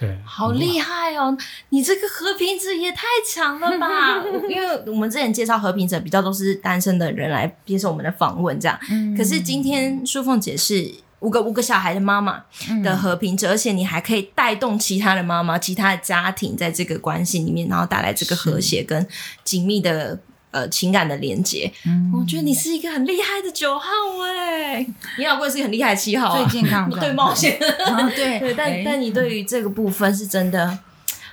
[0.00, 1.38] 对，好厉害哦！
[1.68, 4.24] 你这个和平者也太强了吧！
[4.50, 8.76] 因为我们之前介绍和平者比较都是单身的人来接受我们的访问，这样。
[8.90, 10.92] 嗯、可是今天淑凤姐是
[11.24, 12.44] 五个五个小孩的妈妈
[12.82, 19.06] 的和平者，嗯、而且你还可以带动其他的妈妈、其他的家庭在这个关系里面，然后带来这个和谐跟
[19.42, 20.18] 紧密的。
[20.54, 23.88] 呃，情感的连接，嗯、我觉得你是一个很厉害的九号
[24.22, 24.86] 哎，
[25.18, 28.38] 你老公也是一个很厉害的七号、啊，最健康的，对冒险，啊、 对。
[28.38, 30.78] 对，但、欸、但你对于这个部分是真的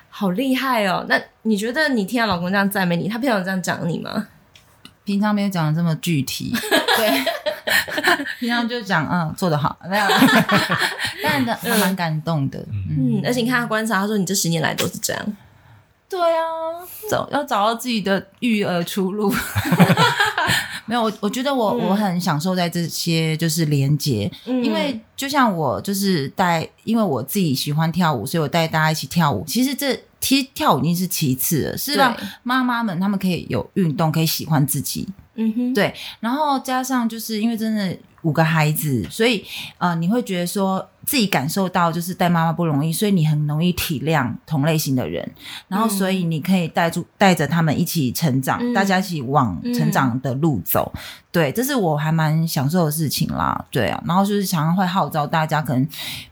[0.09, 1.05] 好厉害哦。
[1.07, 4.25] 那你觉得你听到老公这样赞美你，他平常这样讲你吗？
[5.03, 6.51] 平常没有讲的这么具体，
[6.97, 7.23] 对，
[8.39, 10.05] 平常就讲嗯做得好， 没有，
[11.23, 15.37] 但的还蛮感动的，嗯，嗯，而且你看他观察，他说你这十年来都是这样。
[16.09, 16.43] 对啊，
[17.09, 19.33] 找要找到自己的育儿出路。
[20.85, 29.45] 没有，我我觉得我、嗯、我很享受在这些就是连接，嗯、因为就像我就是带，因为我自己喜欢跳舞，所以我带大家一起跳舞。
[29.47, 35.07] 其实这其实跳舞已经是其次了，是让妈妈们她们可以有运动，可以喜欢自己。
[35.35, 37.97] 嗯哼，对，然后加上就是因为真的。
[38.23, 39.43] 五个孩子，所以
[39.79, 45.27] 呃，你会觉得说自己感受到就是带妈妈不容易，所以你很容易体谅同类型的人，
[45.67, 50.91] 然后所以你可以带住带着他们一起成长，嗯、大家一起往成长的路走。
[50.95, 50.99] 嗯、
[51.31, 53.65] 对，这是我还蛮享受的事情啦。
[53.71, 55.87] 对啊，然后就是常常会号召大家可能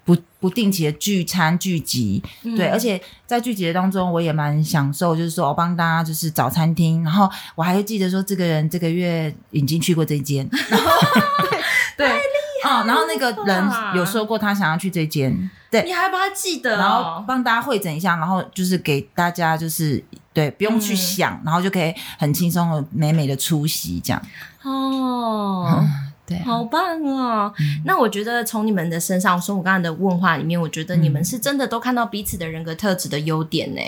[0.06, 10.90] 不不定期的聚餐聚集，嗯、对，而且在聚集的当中，我也蛮享受，就是说我帮大家就是找餐厅，然后我还会记得说这个人这个月已经去过这间，然后。
[11.98, 12.16] 对，啊、
[12.64, 13.64] 哦，然后那个人
[13.96, 20.04] 有说过他想要去这间，对，你还把他记得、哦，然后帮大家会诊一下，然后就是给大家就是
[20.34, 24.22] 对，不用去想，嗯、然后就可以很轻松的美美的出席这样。
[24.64, 25.90] 哦，嗯、
[26.26, 27.54] 对，好棒哦。
[27.60, 33.82] 嗯、那我觉得从你们的身上，从我刚才的问话里面，我觉得你们是真的都看到彼此的人格特质的优点呢，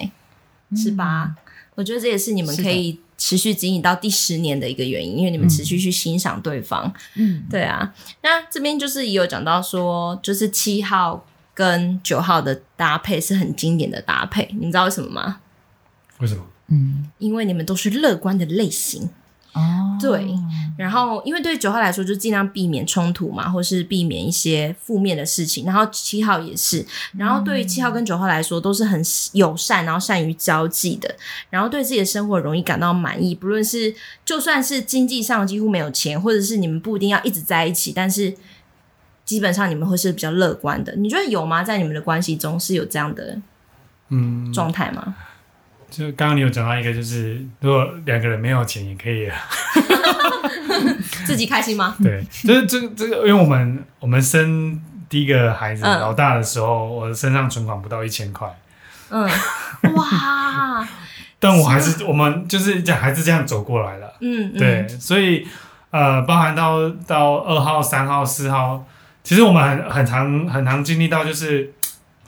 [0.69, 1.35] 嗯、是吧？
[1.75, 2.99] 我觉得这也是你们可以。
[3.21, 6.91] 持续经营到第十年的一个原因，因为你们持续去欣赏对方。
[7.13, 7.93] 嗯，对啊。
[8.23, 15.39] 那这边就是也有讲到说，就是七号跟九号的搭配是很经典的搭配，你们知道为什么吗？
[16.17, 16.43] 为什么？
[16.69, 19.11] 嗯，因为你们都是乐观的类型。
[19.53, 20.33] 哦，对。
[20.77, 25.65] 然后，因为对九号来说，就尽量避免冲突嘛，或是避免一些负面的事情。
[25.65, 26.83] 然后七号也是。
[27.15, 28.99] 然后对于七号跟九号来说，都是很
[29.33, 31.13] 友善，然后善于交际的。
[31.49, 33.93] 然后对自己的生活容易感到满意，不论是
[34.25, 38.33] 就算是经济上几乎没有钱，或者是你们不一定要一直在一起，但是
[39.23, 40.95] 基本上你们会是比较乐观的。
[40.95, 41.63] 你觉得有吗？
[41.63, 43.39] 在你们的关系中是有这样的
[44.09, 45.15] 嗯状态吗？
[45.91, 49.27] 就刚刚你有讲到一个，就是如果两个人没有钱也可以。
[49.27, 49.37] 啊
[51.25, 51.95] 自己开心吗？
[52.01, 58.47] 对，就是这个这个，因为我们我们生第一个孩子、嗯、老大的时候，我身上存款不到一千块。
[59.09, 59.29] 嗯，
[59.95, 60.87] 哇！
[61.39, 64.13] 但我还是我们就是这样，还是这样走过来了。
[64.21, 65.47] 嗯，对，所以
[65.91, 68.85] 呃，包含到到二号、三号、四号，
[69.23, 71.73] 其实我们很很常很常经历到就是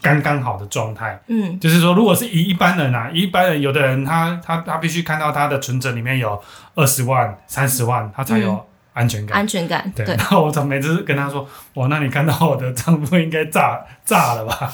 [0.04, 1.20] 刚刚好的状态。
[1.26, 6.40] 嗯，就是说，如果是以一般人啊，一般人有的人他他他必须看到他的存折里面有
[6.76, 8.64] 二十万、三十万，他才有。
[8.96, 10.06] 安全感，安全感，对。
[10.06, 14.72] 然后我总每次跟他说：“哇，那你看到我的账户应该炸炸了吧？”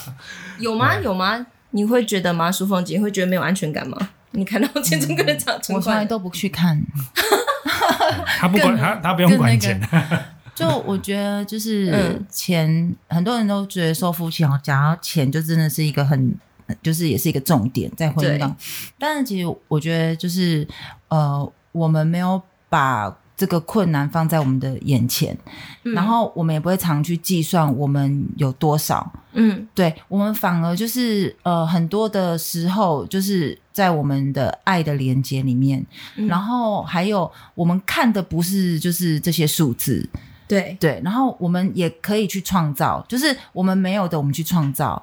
[0.60, 0.94] 有吗？
[1.00, 1.46] 有吗？
[1.70, 2.52] 你会觉得吗？
[2.52, 3.98] 舒凤姐会觉得没有安全感吗？
[4.32, 6.78] 你看到钱真的涨，我从来都不去看。
[8.38, 9.80] 他不管他，他不用管钱。
[10.60, 16.36] 就我觉得，就是钱，很多人都觉得说夫妻好，讲到钱就真的是一个很，
[16.84, 18.58] 就是也是一个重点在婚姻当中。
[18.98, 20.68] 但是其实我觉得，就是
[21.08, 23.16] 呃，我们没有把。
[23.40, 25.34] 这个困难放在我们的眼前，
[25.86, 29.10] 嗯、然后我们也不会常去计算我们有多少。
[29.32, 35.82] 嗯，对，我们反而就是呃，很多的时候就是在我们的爱的连接里面，
[36.18, 40.06] 嗯、然后还有我们看的不是就是这些数字，
[40.50, 45.02] 对对，然后我们也可以去创造，就是我们没有的，我们去创造。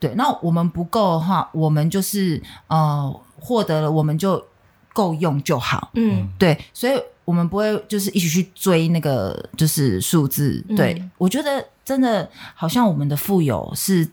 [0.00, 4.44] 对，那我们不够的话，我们就是呃获得了，我们就
[4.92, 5.90] 够用就好。
[5.94, 7.00] 嗯，对，所以。
[7.26, 14.08] 我们不会就是一起去追那个就是数字，对、嗯、我觉得真的好像我们的富有是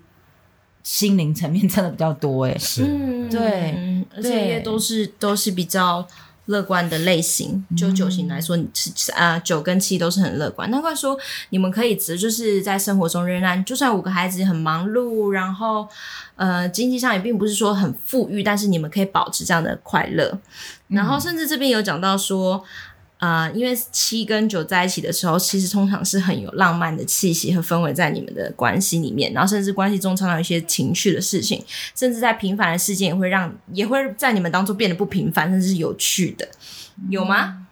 [0.82, 2.84] 心灵层面 真的比较多哎，是，
[3.30, 6.04] 对，而且也都是都是比较
[6.46, 7.66] 乐观的类型。
[7.76, 10.70] 就九型来说，你是啊九跟七都是很乐观。
[10.72, 11.18] 难怪说
[11.50, 15.88] 你们可以只就是在生活中仍然，就算五个孩子很忙碌，然后
[16.36, 20.40] 呃经济上也并不是说很富裕，但是你们可以保持这样的快乐。
[20.88, 22.64] 然后甚至这边有讲到说。
[23.24, 31.64] 啊、呃，因为七跟九在一起的时候，其实通常是很有浪漫的气息和氛围在你们的关系里面，然后甚至关系中常常有一些情绪的事情，
[31.96, 36.46] 甚至在平凡的事件也会让也会在你们当中变得不平凡，甚至是有趣的，
[37.08, 37.66] 有吗？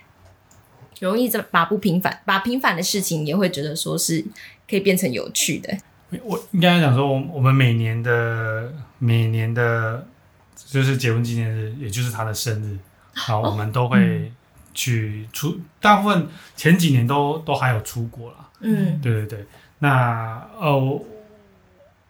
[1.01, 4.23] 容易在把不平凡、把平凡的事情也会觉得说是
[4.69, 5.77] 可以变成有趣的。
[6.23, 10.07] 我应该讲说，我我们每年的每年的，
[10.55, 12.77] 就是结婚纪念日，也就是他的生日，
[13.13, 14.01] 好，我们都会、哦。
[14.01, 14.31] 嗯
[14.73, 19.45] 去出，大部分前几年都都还有出国了，嗯，对对对。
[19.79, 21.05] 那呃，我，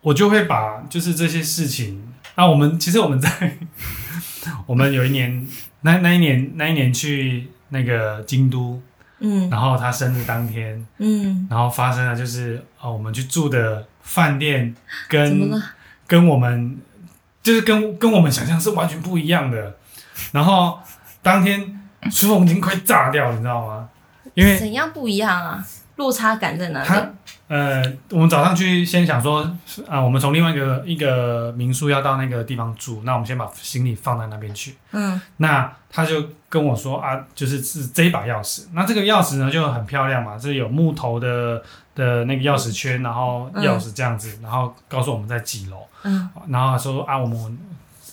[0.01, 2.05] 我就会把就是这些事情。
[2.36, 3.57] 那我们其实我们在
[4.68, 5.47] 我们有一年，
[5.82, 8.82] 那那一年那一年去那个京都，
[9.20, 14.76] 嗯，然后他生日当天，嗯，然后发生了就是哦，我们去住的饭店
[15.07, 15.49] 跟
[16.05, 16.78] 跟我们
[17.41, 19.78] 就是跟跟我们想象是完全不一样的。
[20.34, 20.80] 然后
[21.22, 21.78] 当天。
[22.10, 23.89] 书房已经快炸掉了，你知道吗？
[24.34, 25.66] 因为怎样不一样啊？
[25.97, 26.88] 落差感在哪里？
[26.88, 27.10] 他
[27.47, 29.41] 呃，我们早上去先想说，
[29.86, 34.78] 啊、呃，我们从另外一个一个民宿要到那个地方住，那我们先把行李放在那边去。
[34.91, 38.64] 嗯，那他就跟我说啊，就是是这一把钥匙。
[38.72, 41.62] 那这个钥匙呢就很漂亮嘛，是有木头的
[41.93, 45.86] 的那个钥匙圈，然后钥匙这样子，嗯、然后告诉我们在几楼。
[46.04, 47.60] 嗯，然后他说啊，我们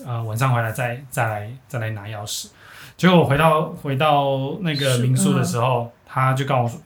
[0.04, 2.48] 呃晚上回来再再来再来拿钥匙。
[2.98, 6.80] 结果我回到回到那个民宿的时候，嗯、他就跟我说，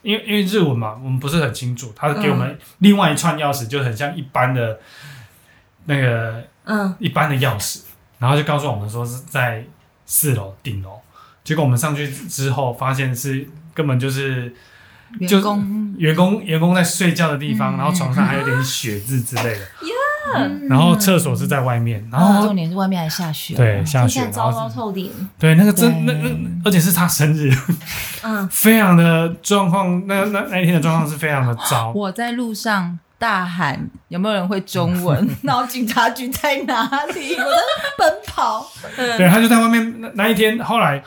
[0.00, 4.80] 因为因为日文嘛，我们不是很清楚，他给我们另外一串钥匙，就很像一般的，
[5.84, 6.96] 那个嗯。
[6.98, 7.82] 一般的钥匙，
[8.18, 9.62] 然后就告诉我们说是在
[10.06, 10.98] 四楼顶楼。
[11.44, 14.54] 结果我们上去之后，发现是根本就是
[15.18, 15.94] 员工。
[15.98, 19.60] 员工员工在睡觉的地方，嗯、然后床上还有点血渍之类的。
[20.34, 25.10] 嗯、然后厕所是在外面，然后重点是外面还下雪，对，下雪，糟糕透顶。
[25.38, 26.30] 对，那个真那那，
[26.64, 27.54] 而且是他生日，
[28.22, 31.92] 嗯， 非常的状况，那那那一天的状况是非常的糟。
[31.94, 37.34] 我在路上大喊有没有人会中文， 然后警察局在哪里？
[37.34, 37.60] 我在
[37.98, 38.66] 奔跑。
[38.96, 40.00] 对，他就在外面。
[40.00, 41.02] 那那一天后来，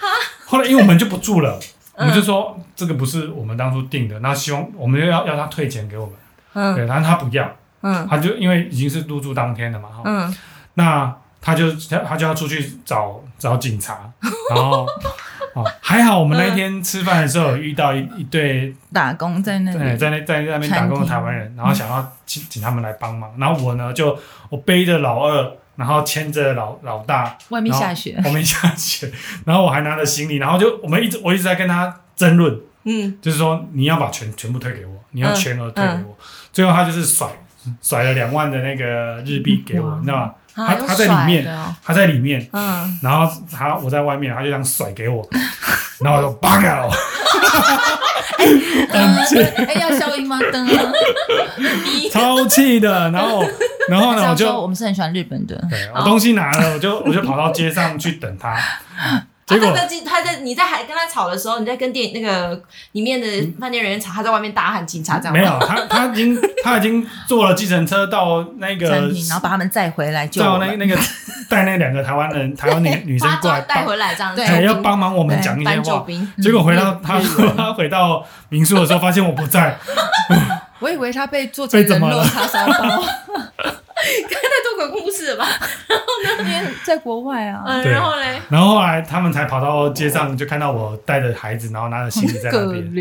[0.45, 1.59] 后来因为我们就不住了，
[1.95, 6.15] 我们就说这个不是我们当初定的，那希望我们又要要他退钱给我们，
[6.53, 7.51] 嗯，对，然后他不要。
[7.87, 10.35] 嗯，他就因为已经是入住当天了嘛，嗯，
[10.73, 14.11] 那他就他他就要出去找找警察，
[14.53, 14.85] 然后
[15.53, 24.17] 哦，还好我们那天吃饭的时候有遇到一一对打工在那对，在那在那边打工的台湾人，然后想要请请他们来帮忙，然后我呢就
[24.49, 29.09] 我背着老二，然后牵着老老大，外面下雪，外面下雪，
[29.45, 36.17] 然后我还拿着行李，然后就我们一直我一直在跟他争论，嗯，就是说你要把全全部退给我，你要全额退给我，
[36.51, 37.27] 最后他就是甩
[37.81, 40.31] 甩了两万的那个日币给我，你知道吗？
[40.55, 41.47] 他他在里面，
[41.83, 45.23] 他在里面，嗯，然后他我在外面，他就这样甩给我，
[46.01, 46.89] 然后我就八个了，
[48.91, 50.39] 哎，要消音吗？
[50.51, 50.67] 灯，
[52.11, 53.45] 超气的，然后
[53.87, 58.57] 然后呢，我就我们是很喜欢日本的，对，我东西拿了，我就我就跑到街上去等他。
[59.47, 63.27] 结果他在他在你在还跟他吵的时候，你在跟店那个里面的
[63.57, 65.33] 饭店人员吵，他在外面大喊警察这样。
[65.33, 70.97] 没有，他他已经 他已经坐了计程车到那个餐厅，然后把他们载回来，叫那那个
[71.49, 76.05] 带那两个台湾人台湾女女生过来带回来这样，对，要帮忙我们讲一些话。
[76.41, 77.17] 结果回到他
[77.55, 79.77] 他回到民宿的时候，发现我不在，
[80.79, 83.01] 我以为他被做成人肉叉烧包。
[84.77, 85.45] 鬼故事了吧？
[85.89, 86.05] 然后
[86.39, 92.91] 那边在国外啊，嗯，然后嘞，然后后来他们才跑到街上，就看到我带着孩子，然后拿着行李在那边。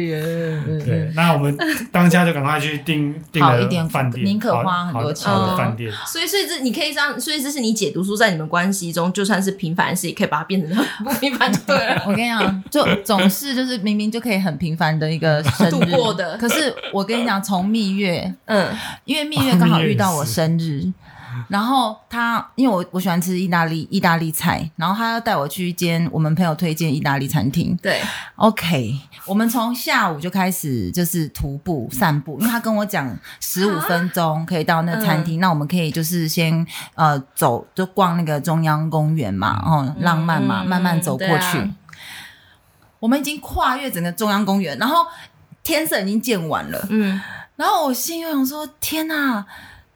[0.85, 1.57] 对，那我们
[1.93, 5.93] 当下就赶快去订订了 饭店，宁可花很多钱的饭店。
[6.07, 11.53] 所以，所以这你可以这样，所以这是你解读出，在你们关系中，就算是平凡的事，也可以把它变成不平凡。
[11.67, 18.69] 对， 我跟你讲，就总是就是明明就可以很平凡的一个生日度过的，可是我跟你讲，从蜜月，嗯，
[19.05, 20.93] 因为蜜月刚好遇到我生日。
[21.49, 27.77] 然后他，因为我我喜欢吃意大利意大利菜，然后他要带我去一间我们朋友推荐意大利餐厅。
[27.83, 28.01] 对
[28.37, 41.59] ，OK，我们从下午就开始就是徒步散步，因为他跟我讲十五分钟可以到那餐厅，啊、那我们可以就是先呃走就逛那个中央公园嘛，哦，浪漫嘛，嗯、慢慢走过去。
[41.59, 41.69] 啊、
[42.99, 45.07] 我们已经跨越整个中央公园，然后
[45.63, 47.21] 天色已经渐晚了，嗯，
[47.57, 49.45] 然后我心里想说，天哪！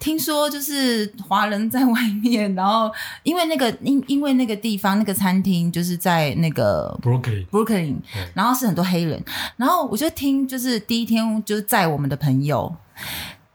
[0.01, 2.91] 听说就是华人在外面，然后
[3.23, 7.97] 因为那个 因因为那个地方那个餐厅就是在那个 Brooklyn Brooklyn，
[8.35, 9.23] 然后是很多黑人，
[9.57, 12.75] 然后我就听就是第一天就是在我们的朋友。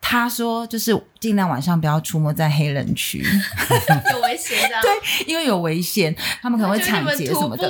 [0.08, 3.26] 他说：“就是尽量晚上不要出没在黑人区，
[4.14, 4.76] 有危险的。
[4.84, 4.91] 对，
[5.26, 7.68] 因为有危险，他们可能会抢劫什么的。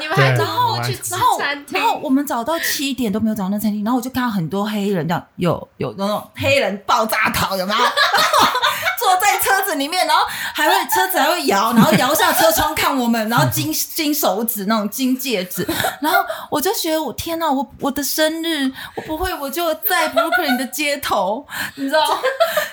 [0.00, 1.38] 你们还然后去然后
[1.70, 7.78] 然后我们找到七点都没有找到那餐厅，然后我就看到很多黑人这样，有有那种黑人爆炸头，有没有？
[9.06, 15.64] 坐在车子里面，然后还会车子还会摇，然后摇下车窗看我们，然后金金手指那种金戒指，
[16.00, 16.18] 然后
[16.50, 21.46] 我就觉得我天哪，我我的生日我不会，我就在 Brooklyn 的街头。
[21.76, 22.00] ”你知道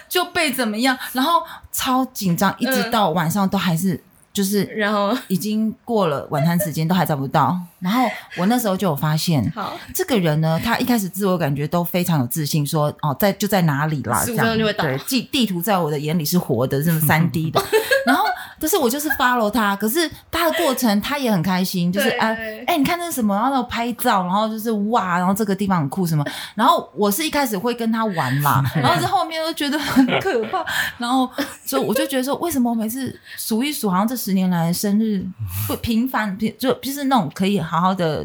[0.10, 7.56] 就被怎么样，然后超紧张，一直到晚上都还是就是，然后已经过了晚餐时间都还找不到。
[7.84, 17.62] 然后我那时候就有发现，好，这个人呢，他一开始自我感觉都非常有自信，说哦，在就在哪里啦，这样对，地地图在我的眼里是活的，这么三 D 的，
[18.08, 18.24] 然后。
[18.60, 23.36] 但是我就是 follow 他，可是他的过程他也很开心，就是哎哎、欸，你看那是什么？
[23.36, 26.24] 然后拍照，然后就是哇，然后这个地方很酷什么？
[26.56, 30.64] 然后我是一开始会跟他玩啦， 然后是后面都觉得很可怕，
[30.98, 31.30] 然后
[31.66, 35.26] 所以我就觉得说，为什么我每次数一数，好像这十年来的生日
[35.68, 38.24] 不频繁，就就是那种可以好好的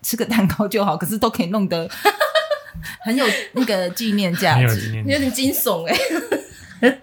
[0.00, 1.86] 吃个蛋糕就好，可是都可以弄得
[3.04, 6.00] 很有那个纪念价值，有点惊悚哎、欸。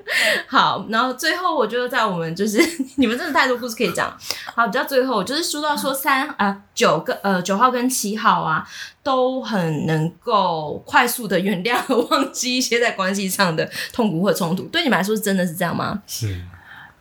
[0.48, 2.60] 好，然后最后我觉得在我们就是
[2.98, 4.12] 你们真的太多故事可以讲。
[4.56, 8.68] 好，比较最后就是说到说三啊九个呃九号跟七号啊
[9.04, 14.64] 都很能够快速的原谅和忘记一些在关系上的痛苦或冲突。
[14.64, 16.02] 对你们来说是真的是这样吗？
[16.08, 16.42] 是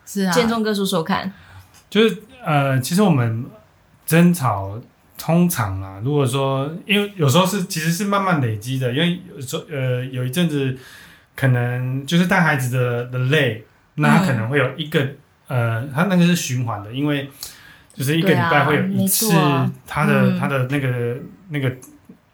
[0.05, 1.33] 是啊，建中哥说说看。
[1.89, 3.45] 就是呃，其实我们
[4.13, 4.79] 争吵
[5.17, 10.77] 通常啊，如果说因为有时候是其实是慢慢累积的，因为有时候呃有一阵子。
[11.35, 13.63] 可能就是带孩子的的累，
[13.95, 14.99] 那他可能会有一个、
[15.47, 17.27] 嗯、呃，他那个是循环的，因为
[17.95, 19.31] 就是一个礼拜会有一次，
[19.87, 21.75] 他的、啊、他的那个、嗯、那个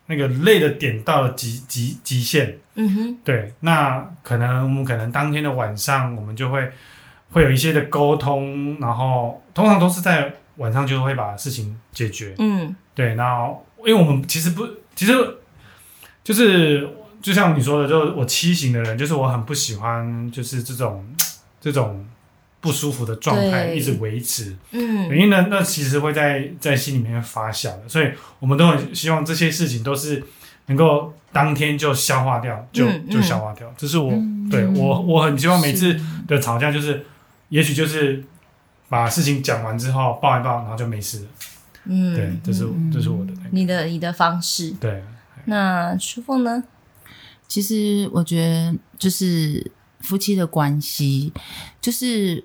[0.08, 6.70] 那个累的点到了极极极限，嗯哼，对，那可能我们可能当天的晚上，我们就会
[7.32, 15.14] 会有一些的沟通，然后通常都是在晚上就会把事情解决，嗯，对，然后因为我们其实不，其实
[16.24, 16.88] 就是。
[17.22, 21.06] 就像你说的，就是我七型的人，就是我很不喜欢，就是这种
[21.60, 22.08] 这种
[22.62, 24.56] 不舒服的状态一直维持。
[24.72, 30.24] 嗯，原因呢，那其实会在在心里面发酵的，所以我们都很希望这些事情都是
[30.68, 33.70] 能够当天就消化掉，就、嗯、就消化掉。
[33.78, 37.06] 这是我、嗯、对我我很希望每次的吵架就是，是
[37.50, 38.24] 也许就是
[38.90, 41.26] 把事情讲完之后抱一抱，然后就没事了。
[41.86, 44.72] 嗯，对，这是这是我的那个你的你的方式。
[44.72, 45.04] 对。
[45.46, 46.64] 那舒凤呢？
[47.48, 49.72] 其实我觉得就是
[50.02, 51.32] 夫妻的关系，
[51.80, 52.44] 就是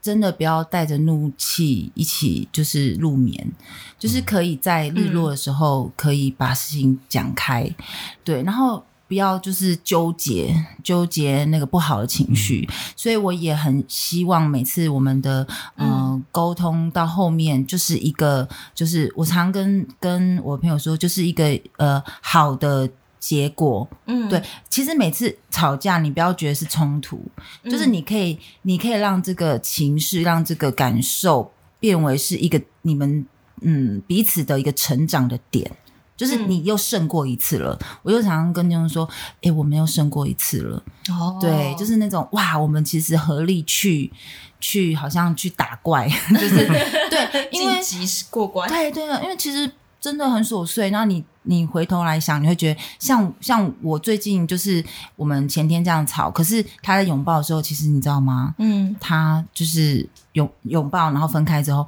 [0.00, 3.52] 真的不要带着怒气一起就是入眠，
[3.98, 7.84] 就是可以在日落的时候可以把事情讲开，嗯、
[8.22, 8.85] 对，然后。
[9.08, 15.46] 不要就是纠结纠结那个不好的情绪，嗯、所以我也很希望每次我们的
[15.76, 22.88] 嗯、呃、沟通到后面就是一个就是我常跟跟我朋友说就是一个呃好的
[23.20, 27.24] 结果，嗯，对，其实每次吵架你不要觉得是冲突，
[27.62, 33.24] 嗯、就是你可以你可以让这个情绪让这个感受变为是一个你们
[33.60, 35.70] 嗯彼此的一个成长的点。
[36.16, 39.06] 就是你又胜过一次了，嗯、我就常常跟他们说
[39.42, 44.10] ：“哎、欸，我们又胜过一次了。”哦，对，就是那种哇，我们其实合力去
[44.58, 46.66] 去，好像去打怪， 就是
[47.10, 48.68] 对，因为晋级过关。
[48.68, 50.88] 对对了，因为其实真的很琐碎。
[50.90, 54.82] 然后你你回头来想，你会觉得像像我最近就是
[55.16, 58.54] 我们前天这样吵，可是他在拥抱的时候，其实你知道吗？
[58.58, 61.86] 嗯，他就是拥拥抱，然后分开之后，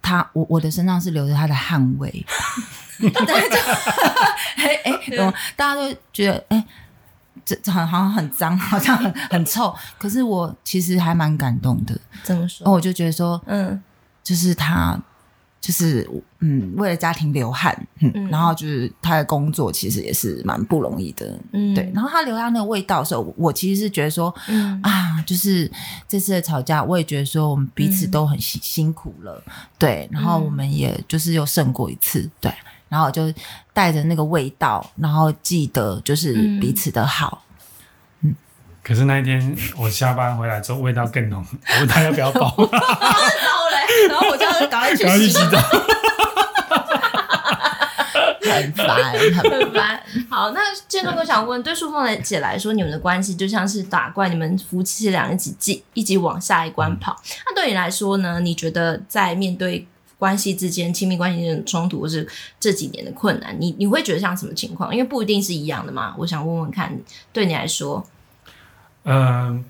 [0.00, 2.24] 他我我的身上是留着他的汗味。
[2.98, 3.56] 对，就
[4.56, 6.64] 哎哎，嗯，大家都觉得哎，
[7.44, 9.74] 这这好像很脏，好像很很臭。
[9.98, 11.98] 可是我其实还蛮感动的。
[12.22, 12.70] 怎么说？
[12.70, 13.80] 我就觉得说，嗯，
[14.22, 14.98] 就是他，
[15.60, 16.08] 就是
[16.40, 21.90] 嗯，为了家庭流汗，嗯，嗯然后就是他的工作其实也是蛮不容易的，嗯，对。
[21.94, 25.70] 然后他留下那个味道的时候，我其实是觉得说，嗯啊，就是
[26.06, 30.08] 这次的吵架，我也觉得说我们彼此都很辛辛苦了，嗯、对。
[30.12, 32.52] 然后我们也就是又胜过一次，对。
[32.88, 33.32] 然后就
[33.72, 37.44] 带着那个味道，然后记得就是彼此的好。
[38.22, 38.34] 嗯，
[38.82, 41.44] 可是那一天我下班回来之后，味道更浓。
[41.74, 42.40] 我问他要不要包，
[42.72, 45.58] 然后嘞，然后我就赶快去洗澡。
[48.40, 50.02] 很烦，很烦。
[50.28, 57.12] 好，那建东哥想问，对淑凤姐来说，你们的关系就像是打怪，你们夫妻俩一起进，一起往下一关跑。
[57.12, 58.40] 嗯、那对你来说呢？
[58.40, 59.86] 你觉得在面对？
[60.18, 62.26] 关系之间，亲密关系的冲突，或是
[62.58, 64.92] 这几年的困难，你你会觉得像什么情况？
[64.92, 66.12] 因为不一定是一样的嘛。
[66.18, 66.98] 我想问问看，
[67.32, 68.04] 对你来说，
[69.04, 69.64] 嗯、呃，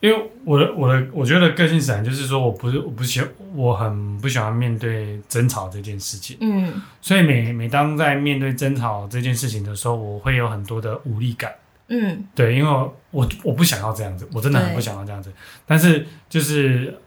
[0.00, 3.20] 因为我的我的我觉得个性使就是说，我不是我不喜
[3.54, 6.36] 我很不喜欢面对争吵这件事情。
[6.40, 11.54] 嗯，所以每每当在面对争吵这件事情的时候，我会有很多的无力感。
[11.86, 12.68] 嗯，对，因为
[13.12, 15.32] 我我不想要这样子，我真的很不想要这样子，
[15.64, 16.98] 但是就是。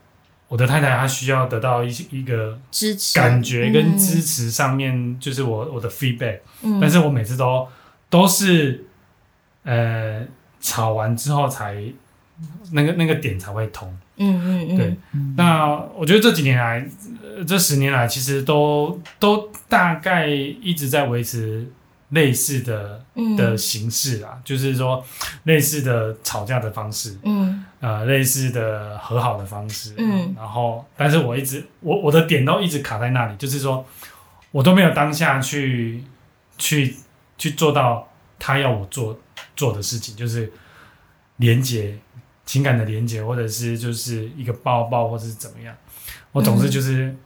[0.56, 7.68] 我的太太她需要得到一一个支持、感觉跟支持，上面就是我我的 feedback，嗯，但是我每次都
[8.10, 8.86] 都是
[9.64, 10.26] 呃
[10.62, 11.84] 吵完之后才
[12.72, 14.98] 那个那个点才会通，嗯嗯嗯，对。
[15.36, 16.88] 那我觉得这几年来，
[17.46, 21.70] 这十年来，其实都都大概一直在维持。
[22.10, 23.04] 类似的
[23.36, 25.04] 的形式啊，嗯、就是说
[25.46, 27.55] 类似的吵架的方式，嗯，
[27.86, 33.86] 呃，类似的和好的方式，嗯，然后，但是我一直我我的点都一直卡在那里，就是说
[34.50, 36.04] 我都没有当下去
[36.58, 36.96] 去
[37.38, 38.10] 去做到
[38.40, 39.20] 他要我做
[39.56, 40.52] 做的事情，就是
[41.38, 41.96] 连接
[42.46, 45.76] 情感的连接，或者是就是一个抱抱，或者是怎么样，
[46.32, 47.06] 我总是就是。
[47.06, 47.18] 嗯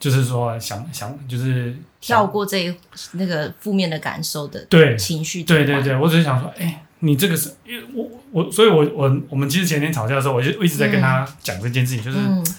[0.00, 2.72] 就是说想，想想就是跳过这
[3.14, 12.54] 那个负面的感受的对情绪，对对对，我只是想说，哎、欸，你这个是因为我我，所以我我我们其实前天吵架的时候，我就一直在跟他讲这件事情，嗯、就是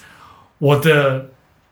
[0.58, 1.26] 我的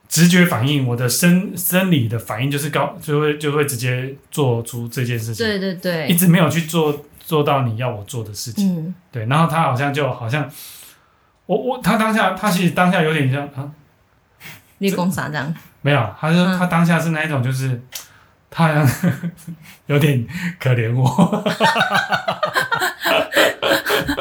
[0.09, 10.51] 直觉反应，我的生生理的反应，就是高就会就会直接做出这件事情，对对对，一直没有去做做到你要我做的事情，嗯、对，然后他好像就好像
[11.47, 13.71] 我我他当下他其实当下有点像啊。
[14.79, 15.53] 立功啥这样？
[15.81, 17.83] 没有，他说他当下是那一种，就是、嗯、
[18.51, 18.89] 他好像
[19.87, 20.27] 有点
[20.59, 21.07] 可怜我，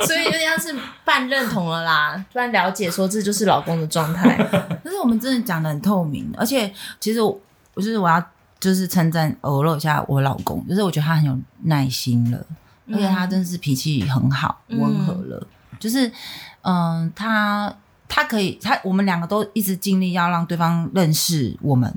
[0.05, 4.38] 所以有点像是半认同了啦，半了解说这就是老公的状态。
[4.84, 7.39] 但是我们真的讲的很透明，而且其实我
[7.75, 8.23] 就是我要
[8.59, 12.38] 就是称赞偶露一下我老公，就是我觉得他很有耐心了，
[12.86, 16.07] 嗯、而且他真的是脾气很好，温和了，嗯、就是
[16.61, 17.75] 嗯、呃、他。
[18.09, 21.93] 他可以，他我们两个都一直尽力要让对方认识我们，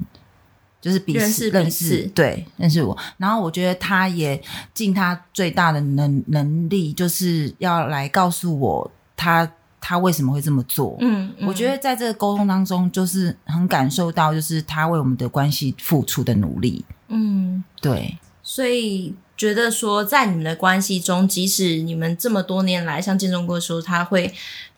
[0.80, 2.96] 就是彼此认识，对，认识我。
[3.18, 4.40] 然后我觉得他也
[4.72, 9.50] 尽他最大的能能力，就是要来告诉我他
[9.80, 10.96] 他为什么会这么做。
[11.00, 16.84] 嗯，嗯，我觉得在这个沟通当中，就是很感受到，就是他为我们的关系付出的努力。
[17.08, 18.18] 嗯，对。
[18.42, 24.30] 所以觉得说，在你们的关系中，即使你们这么多年来，像建中哥说，他会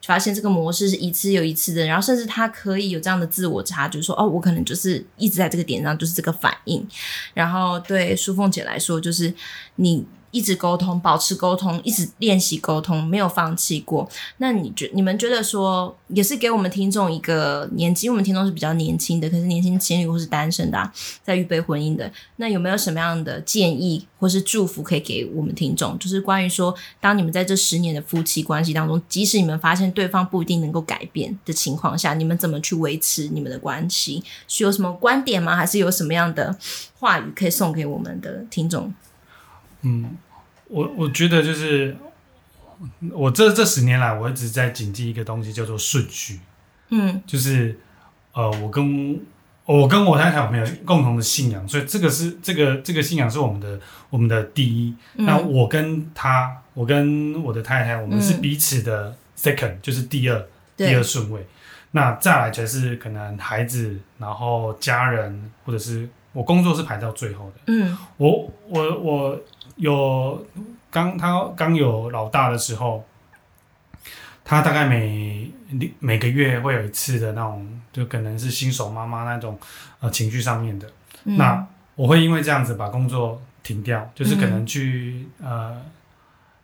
[0.06, 6.86] 发现这个模式是一次又一次的，然后甚至他可以有这样的自我察觉，说哦，我可能就是一直在这个点上，就是这个反应。
[7.34, 9.34] 然后对淑凤姐来说，就是
[9.74, 10.06] 你。
[10.33, 14.09] 一直沟通，保持沟通，一直练习沟通，没有放弃过。
[14.39, 25.99] 那你觉你们觉得说，也是给我们听众一个年纪，我们听众是比较年轻的，可是年轻情侣或是单身的，啊，在预备婚姻的，那有没有什么样的建议或是祝福可以给我们听众？
[25.99, 34.24] 就是关于说，当你们在这十年的夫妻关系当中，即使你们发现对方不一定能够改变的情况下，你们怎么去维持你们的关系？
[34.49, 35.55] 是有什么观点吗？
[35.55, 36.57] 还是有什么样的
[36.99, 38.93] 话语可以送给我们的听众？
[39.83, 40.16] 嗯，
[40.68, 41.97] 我我觉得就是
[43.12, 46.41] 我这这十年来，我一直在谨记一个东西，叫做顺序。
[46.91, 47.78] 嗯，就是
[48.33, 49.20] 呃，我跟
[49.64, 53.80] 我跟我太太我没有共同的信仰，所以这个是这个这个信仰是我们的
[54.11, 54.95] 我们的第一。
[55.16, 61.47] 嗯、那我跟他，我跟我的太太，我们是彼此的 second，、嗯、就是第二第二顺位。
[61.93, 67.61] 那再来才是可能孩子，然后家人，或者是我工作是排到最后的。
[67.66, 69.41] 嗯，我我我。
[69.77, 70.47] 有
[70.91, 73.05] 刚他刚有老大的时候，
[74.45, 75.51] 他大概每
[75.99, 79.59] 每个月会有一次的那种，就可能是新手妈妈那种
[80.01, 80.91] 呃情绪上面的。
[81.25, 85.83] 嗯、那我会因为这样子把工作停掉，就是可能去、嗯、呃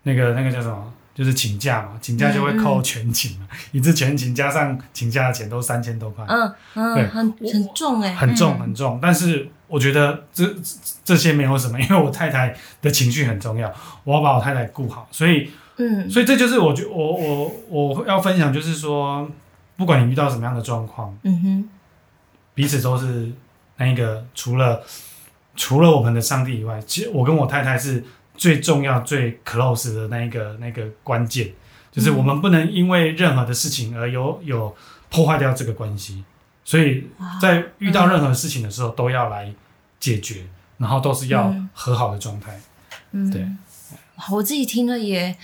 [0.02, 0.92] 那个那个叫什么？
[1.18, 6.24] 就是请假嘛，请假就会扣全勤嘛，嗯、一次全勤加上请假的钱都三千多块。
[6.28, 8.94] 嗯嗯，对，很很重哎、欸，很重很重。
[8.94, 10.46] 嗯、但是我觉得这
[11.04, 13.68] 这些没有什么，因为我太太的情绪很重要，
[14.04, 19.28] 我要把我太太顾好，所以嗯，所以这就是我觉我我我要分享，就是说，
[19.76, 21.68] 不管你遇到什么样的状况，嗯哼，
[22.54, 23.32] 彼此都是
[23.76, 24.84] 那一个，除了
[25.56, 28.04] 除了我们的上帝以外，其实我跟我太太是。
[28.38, 31.52] 最重要、最 close 的那一个、那个关键，
[31.92, 34.74] 就是我们不能因为任何的事情而有有
[35.10, 36.24] 破坏掉这个关系。
[36.64, 37.08] 所以
[37.38, 39.52] 在遇到任何事情的时候，都要来
[40.00, 40.46] 解决，
[40.78, 42.58] 然后都是要和好的状态。
[43.10, 43.46] 嗯，对。
[44.30, 45.36] 我自己听了也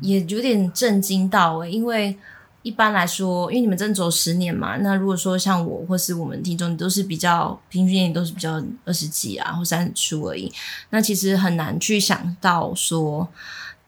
[0.00, 2.18] 也有点震惊到诶，因为。
[2.62, 10.52] 一般来说，因为你们真走十年嘛，那如果说像我或是我们听众，都是比较平均年龄都是比较二十几啊或三十出而已，
[10.90, 13.28] 那其实很难去想到说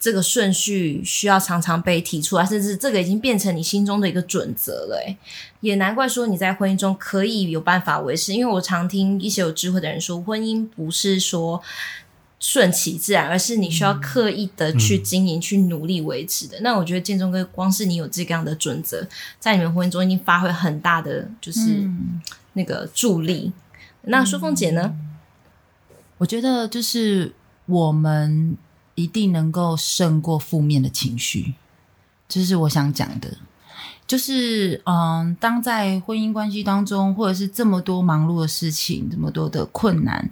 [0.01, 4.97] 这个顺序需要常常被提出来，甚至这个已经变成你心中的一个准则了。
[5.07, 5.17] 诶，
[5.61, 11.63] 也难怪说你在婚姻中可以有办法维持，因为我常听一些有智慧的人说，婚姻不是说。
[12.47, 16.61] 顺其自然，而是你需要刻意的去经营、嗯、去努力维持的。
[16.61, 19.09] 那我觉得建中哥，光是你有这样的准则，
[19.41, 21.89] 在你们婚姻中已经发挥很大的就是
[22.53, 23.51] 那个助力。
[24.03, 24.95] 嗯、那淑凤姐呢？
[26.19, 27.33] 我觉得就是
[27.65, 28.59] 我们
[28.95, 31.55] 一定能够胜过负面的情绪，
[32.29, 33.39] 这是我想讲的。
[34.07, 40.29] 就是嗯，当在婚姻关系当中，或者是这么多忙碌的事情，这么多的困难，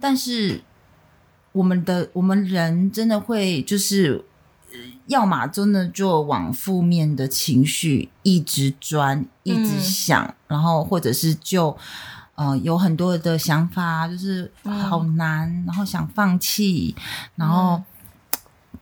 [0.00, 0.62] 但是。
[1.54, 4.24] 我们的我们人真的会就是，
[5.06, 11.76] 要么真的就往负面的情绪一直钻，一直想，嗯、然后或者是就
[12.34, 16.92] 呃有很多的想法，就是好难，嗯、然后想放弃，
[17.36, 17.84] 然后、嗯、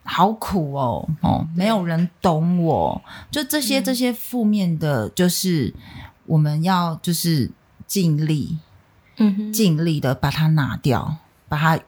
[0.05, 5.75] 好苦哦哦，没有人懂我，就这些这些负面的，就是
[6.25, 7.51] 我们要就是
[7.87, 8.57] 尽力，
[9.19, 11.19] 嗯哼，尽力的把它拿掉，
[11.51, 11.79] 把它。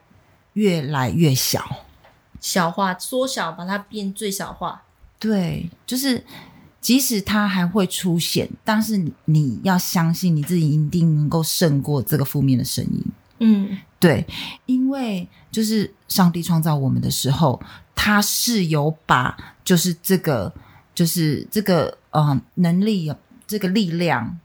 [0.55, 1.83] 越来越小，
[2.41, 4.83] 小化、缩小，把它变最小化。
[5.19, 6.23] 对，就是
[6.79, 13.03] 即使它还会出现，但是你要相信你自己一定能够胜过这个负面的声音。
[13.39, 14.25] 嗯，对，
[14.65, 17.61] 因为就是上帝创造我们的时候，
[17.93, 19.35] 他是有把
[19.65, 20.53] 就是这个
[20.93, 23.13] 就是这个呃能力
[23.45, 24.39] 这个力量，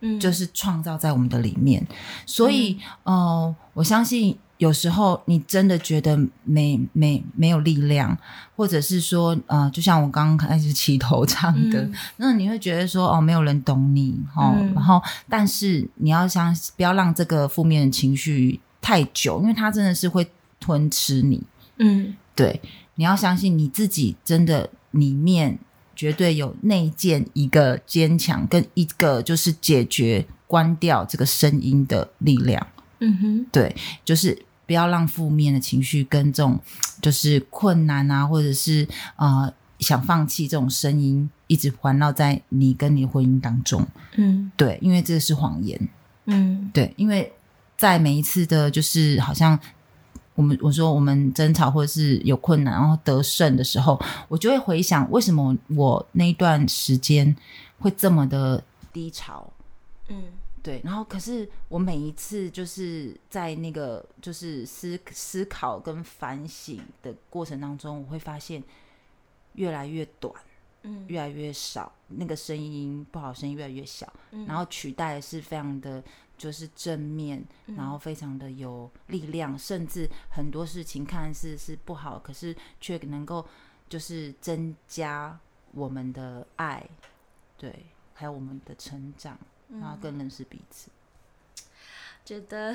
[0.00, 1.86] 嗯，就是创造在我们的里面，
[2.26, 4.38] 所以嗯、呃，我相信。
[4.64, 8.16] 有时候你真的觉得没没没有力量，
[8.56, 20.26] 或者是说，呃，就像我刚刚开始起头唱的，嗯、 那你会觉得说，哦，没有人懂你，哦，嗯、然后，但是你要相信，不要让这个负面的情绪太久，因为它真的是会
[20.58, 21.42] 吞吃你。
[21.76, 22.58] 嗯，对，
[22.94, 25.58] 你要相信你自己，真的里面
[25.94, 32.66] 绝对有内建一个坚强跟一个就是解决关掉这个声音的力量。
[33.00, 34.43] 嗯哼，对，就是。
[34.66, 36.58] 不要让负面的情绪跟这种
[37.02, 38.86] 就是困难啊，或者是
[39.16, 43.86] 呃想放弃这种声音一直环绕在你跟你婚姻当中。
[44.16, 45.88] 嗯，对，因为这是谎言。
[46.26, 47.30] 嗯，对，因为
[47.76, 49.58] 在每一次的，就是好像
[50.34, 57.36] 我们我说我们争吵或者是有困难，然后得胜的时候，我就会回想为什么我那一段时间
[57.78, 59.52] 会这么的低潮。
[60.08, 60.22] 嗯，
[60.64, 60.80] 对。
[60.82, 68.60] 然后可是我每一次就是在那个就是思思考跟反省的过程当中，我会发现
[69.52, 70.34] 越来越短，
[70.82, 76.02] 嗯，越来越少，那个声音不好，声音越来越小，嗯，然后取代的是非常的。
[76.36, 77.44] 就是正面，
[77.76, 83.46] 然后非常的有力量，嗯、甚至很多事情看似是不好，可是却能够
[83.88, 85.38] 就是增加
[85.70, 86.84] 我们的爱，
[87.56, 89.38] 对，还有我们的成长，
[89.80, 90.90] 然后更认识彼此。
[92.24, 92.74] 觉得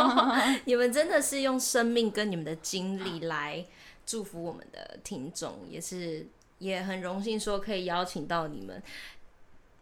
[0.64, 3.66] 你们真的是用生命跟你们的经历来
[4.04, 6.26] 祝福我们的听众，也是
[6.58, 8.82] 也很荣幸说可以邀请到你们。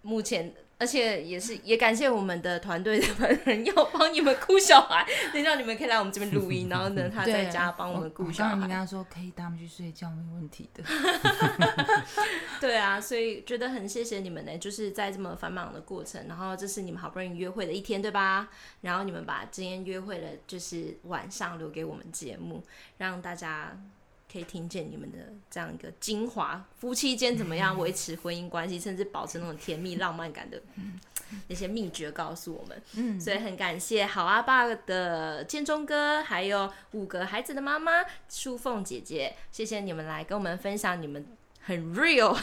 [0.02, 0.54] 目前。
[0.84, 5.02] 而且也是也感谢我们的团队的人要帮你们顾小孩，
[5.32, 8.50] 等一下你们可以来我们这边录音，然后呢他在家帮我们顾小孩。
[8.50, 10.84] 我刚刚跟他说可以带他们去睡觉，没问题的。
[12.60, 18.50] 对啊，所以觉得很谢谢你们呢，就是在这么繁忙的过程，然后这是你们好不容易约会的一天，对吧？
[18.82, 22.62] 然后你们把今天约会的就是晚上留给我们节目，
[22.98, 23.74] 让大家。
[24.34, 30.60] 可以听见你们的这样一个精华，夫妻间怎么样维持婚姻关系，甚至保持那种甜蜜浪漫感的
[31.46, 32.82] 那些秘诀，告诉我们。
[32.96, 37.92] 嗯，所以很感谢好阿爸的建中哥，还有五个孩子的妈妈
[38.28, 41.24] 淑凤姐姐，谢谢你们来跟我们分享你们。
[41.66, 42.36] 很 real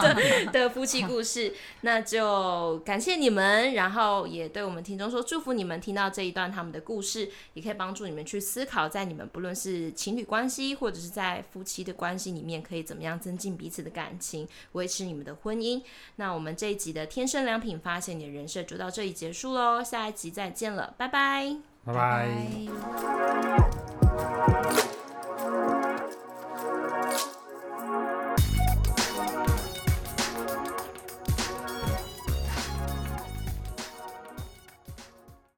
[0.00, 15.82] 的 的夫妻故事，那就感谢你们，然后也对我们听众说祝福你们听到这一段他们的故事，也可以帮助你们去思考，在你们不论是情侣关系或者是在夫妻的关系里面，可以怎么样增进彼此的感情，维持你们的婚姻。
[16.16, 22.28] 那我们这一集的天生良品发现你的人设就到这里结束喽，下一集再见了，拜拜，拜拜。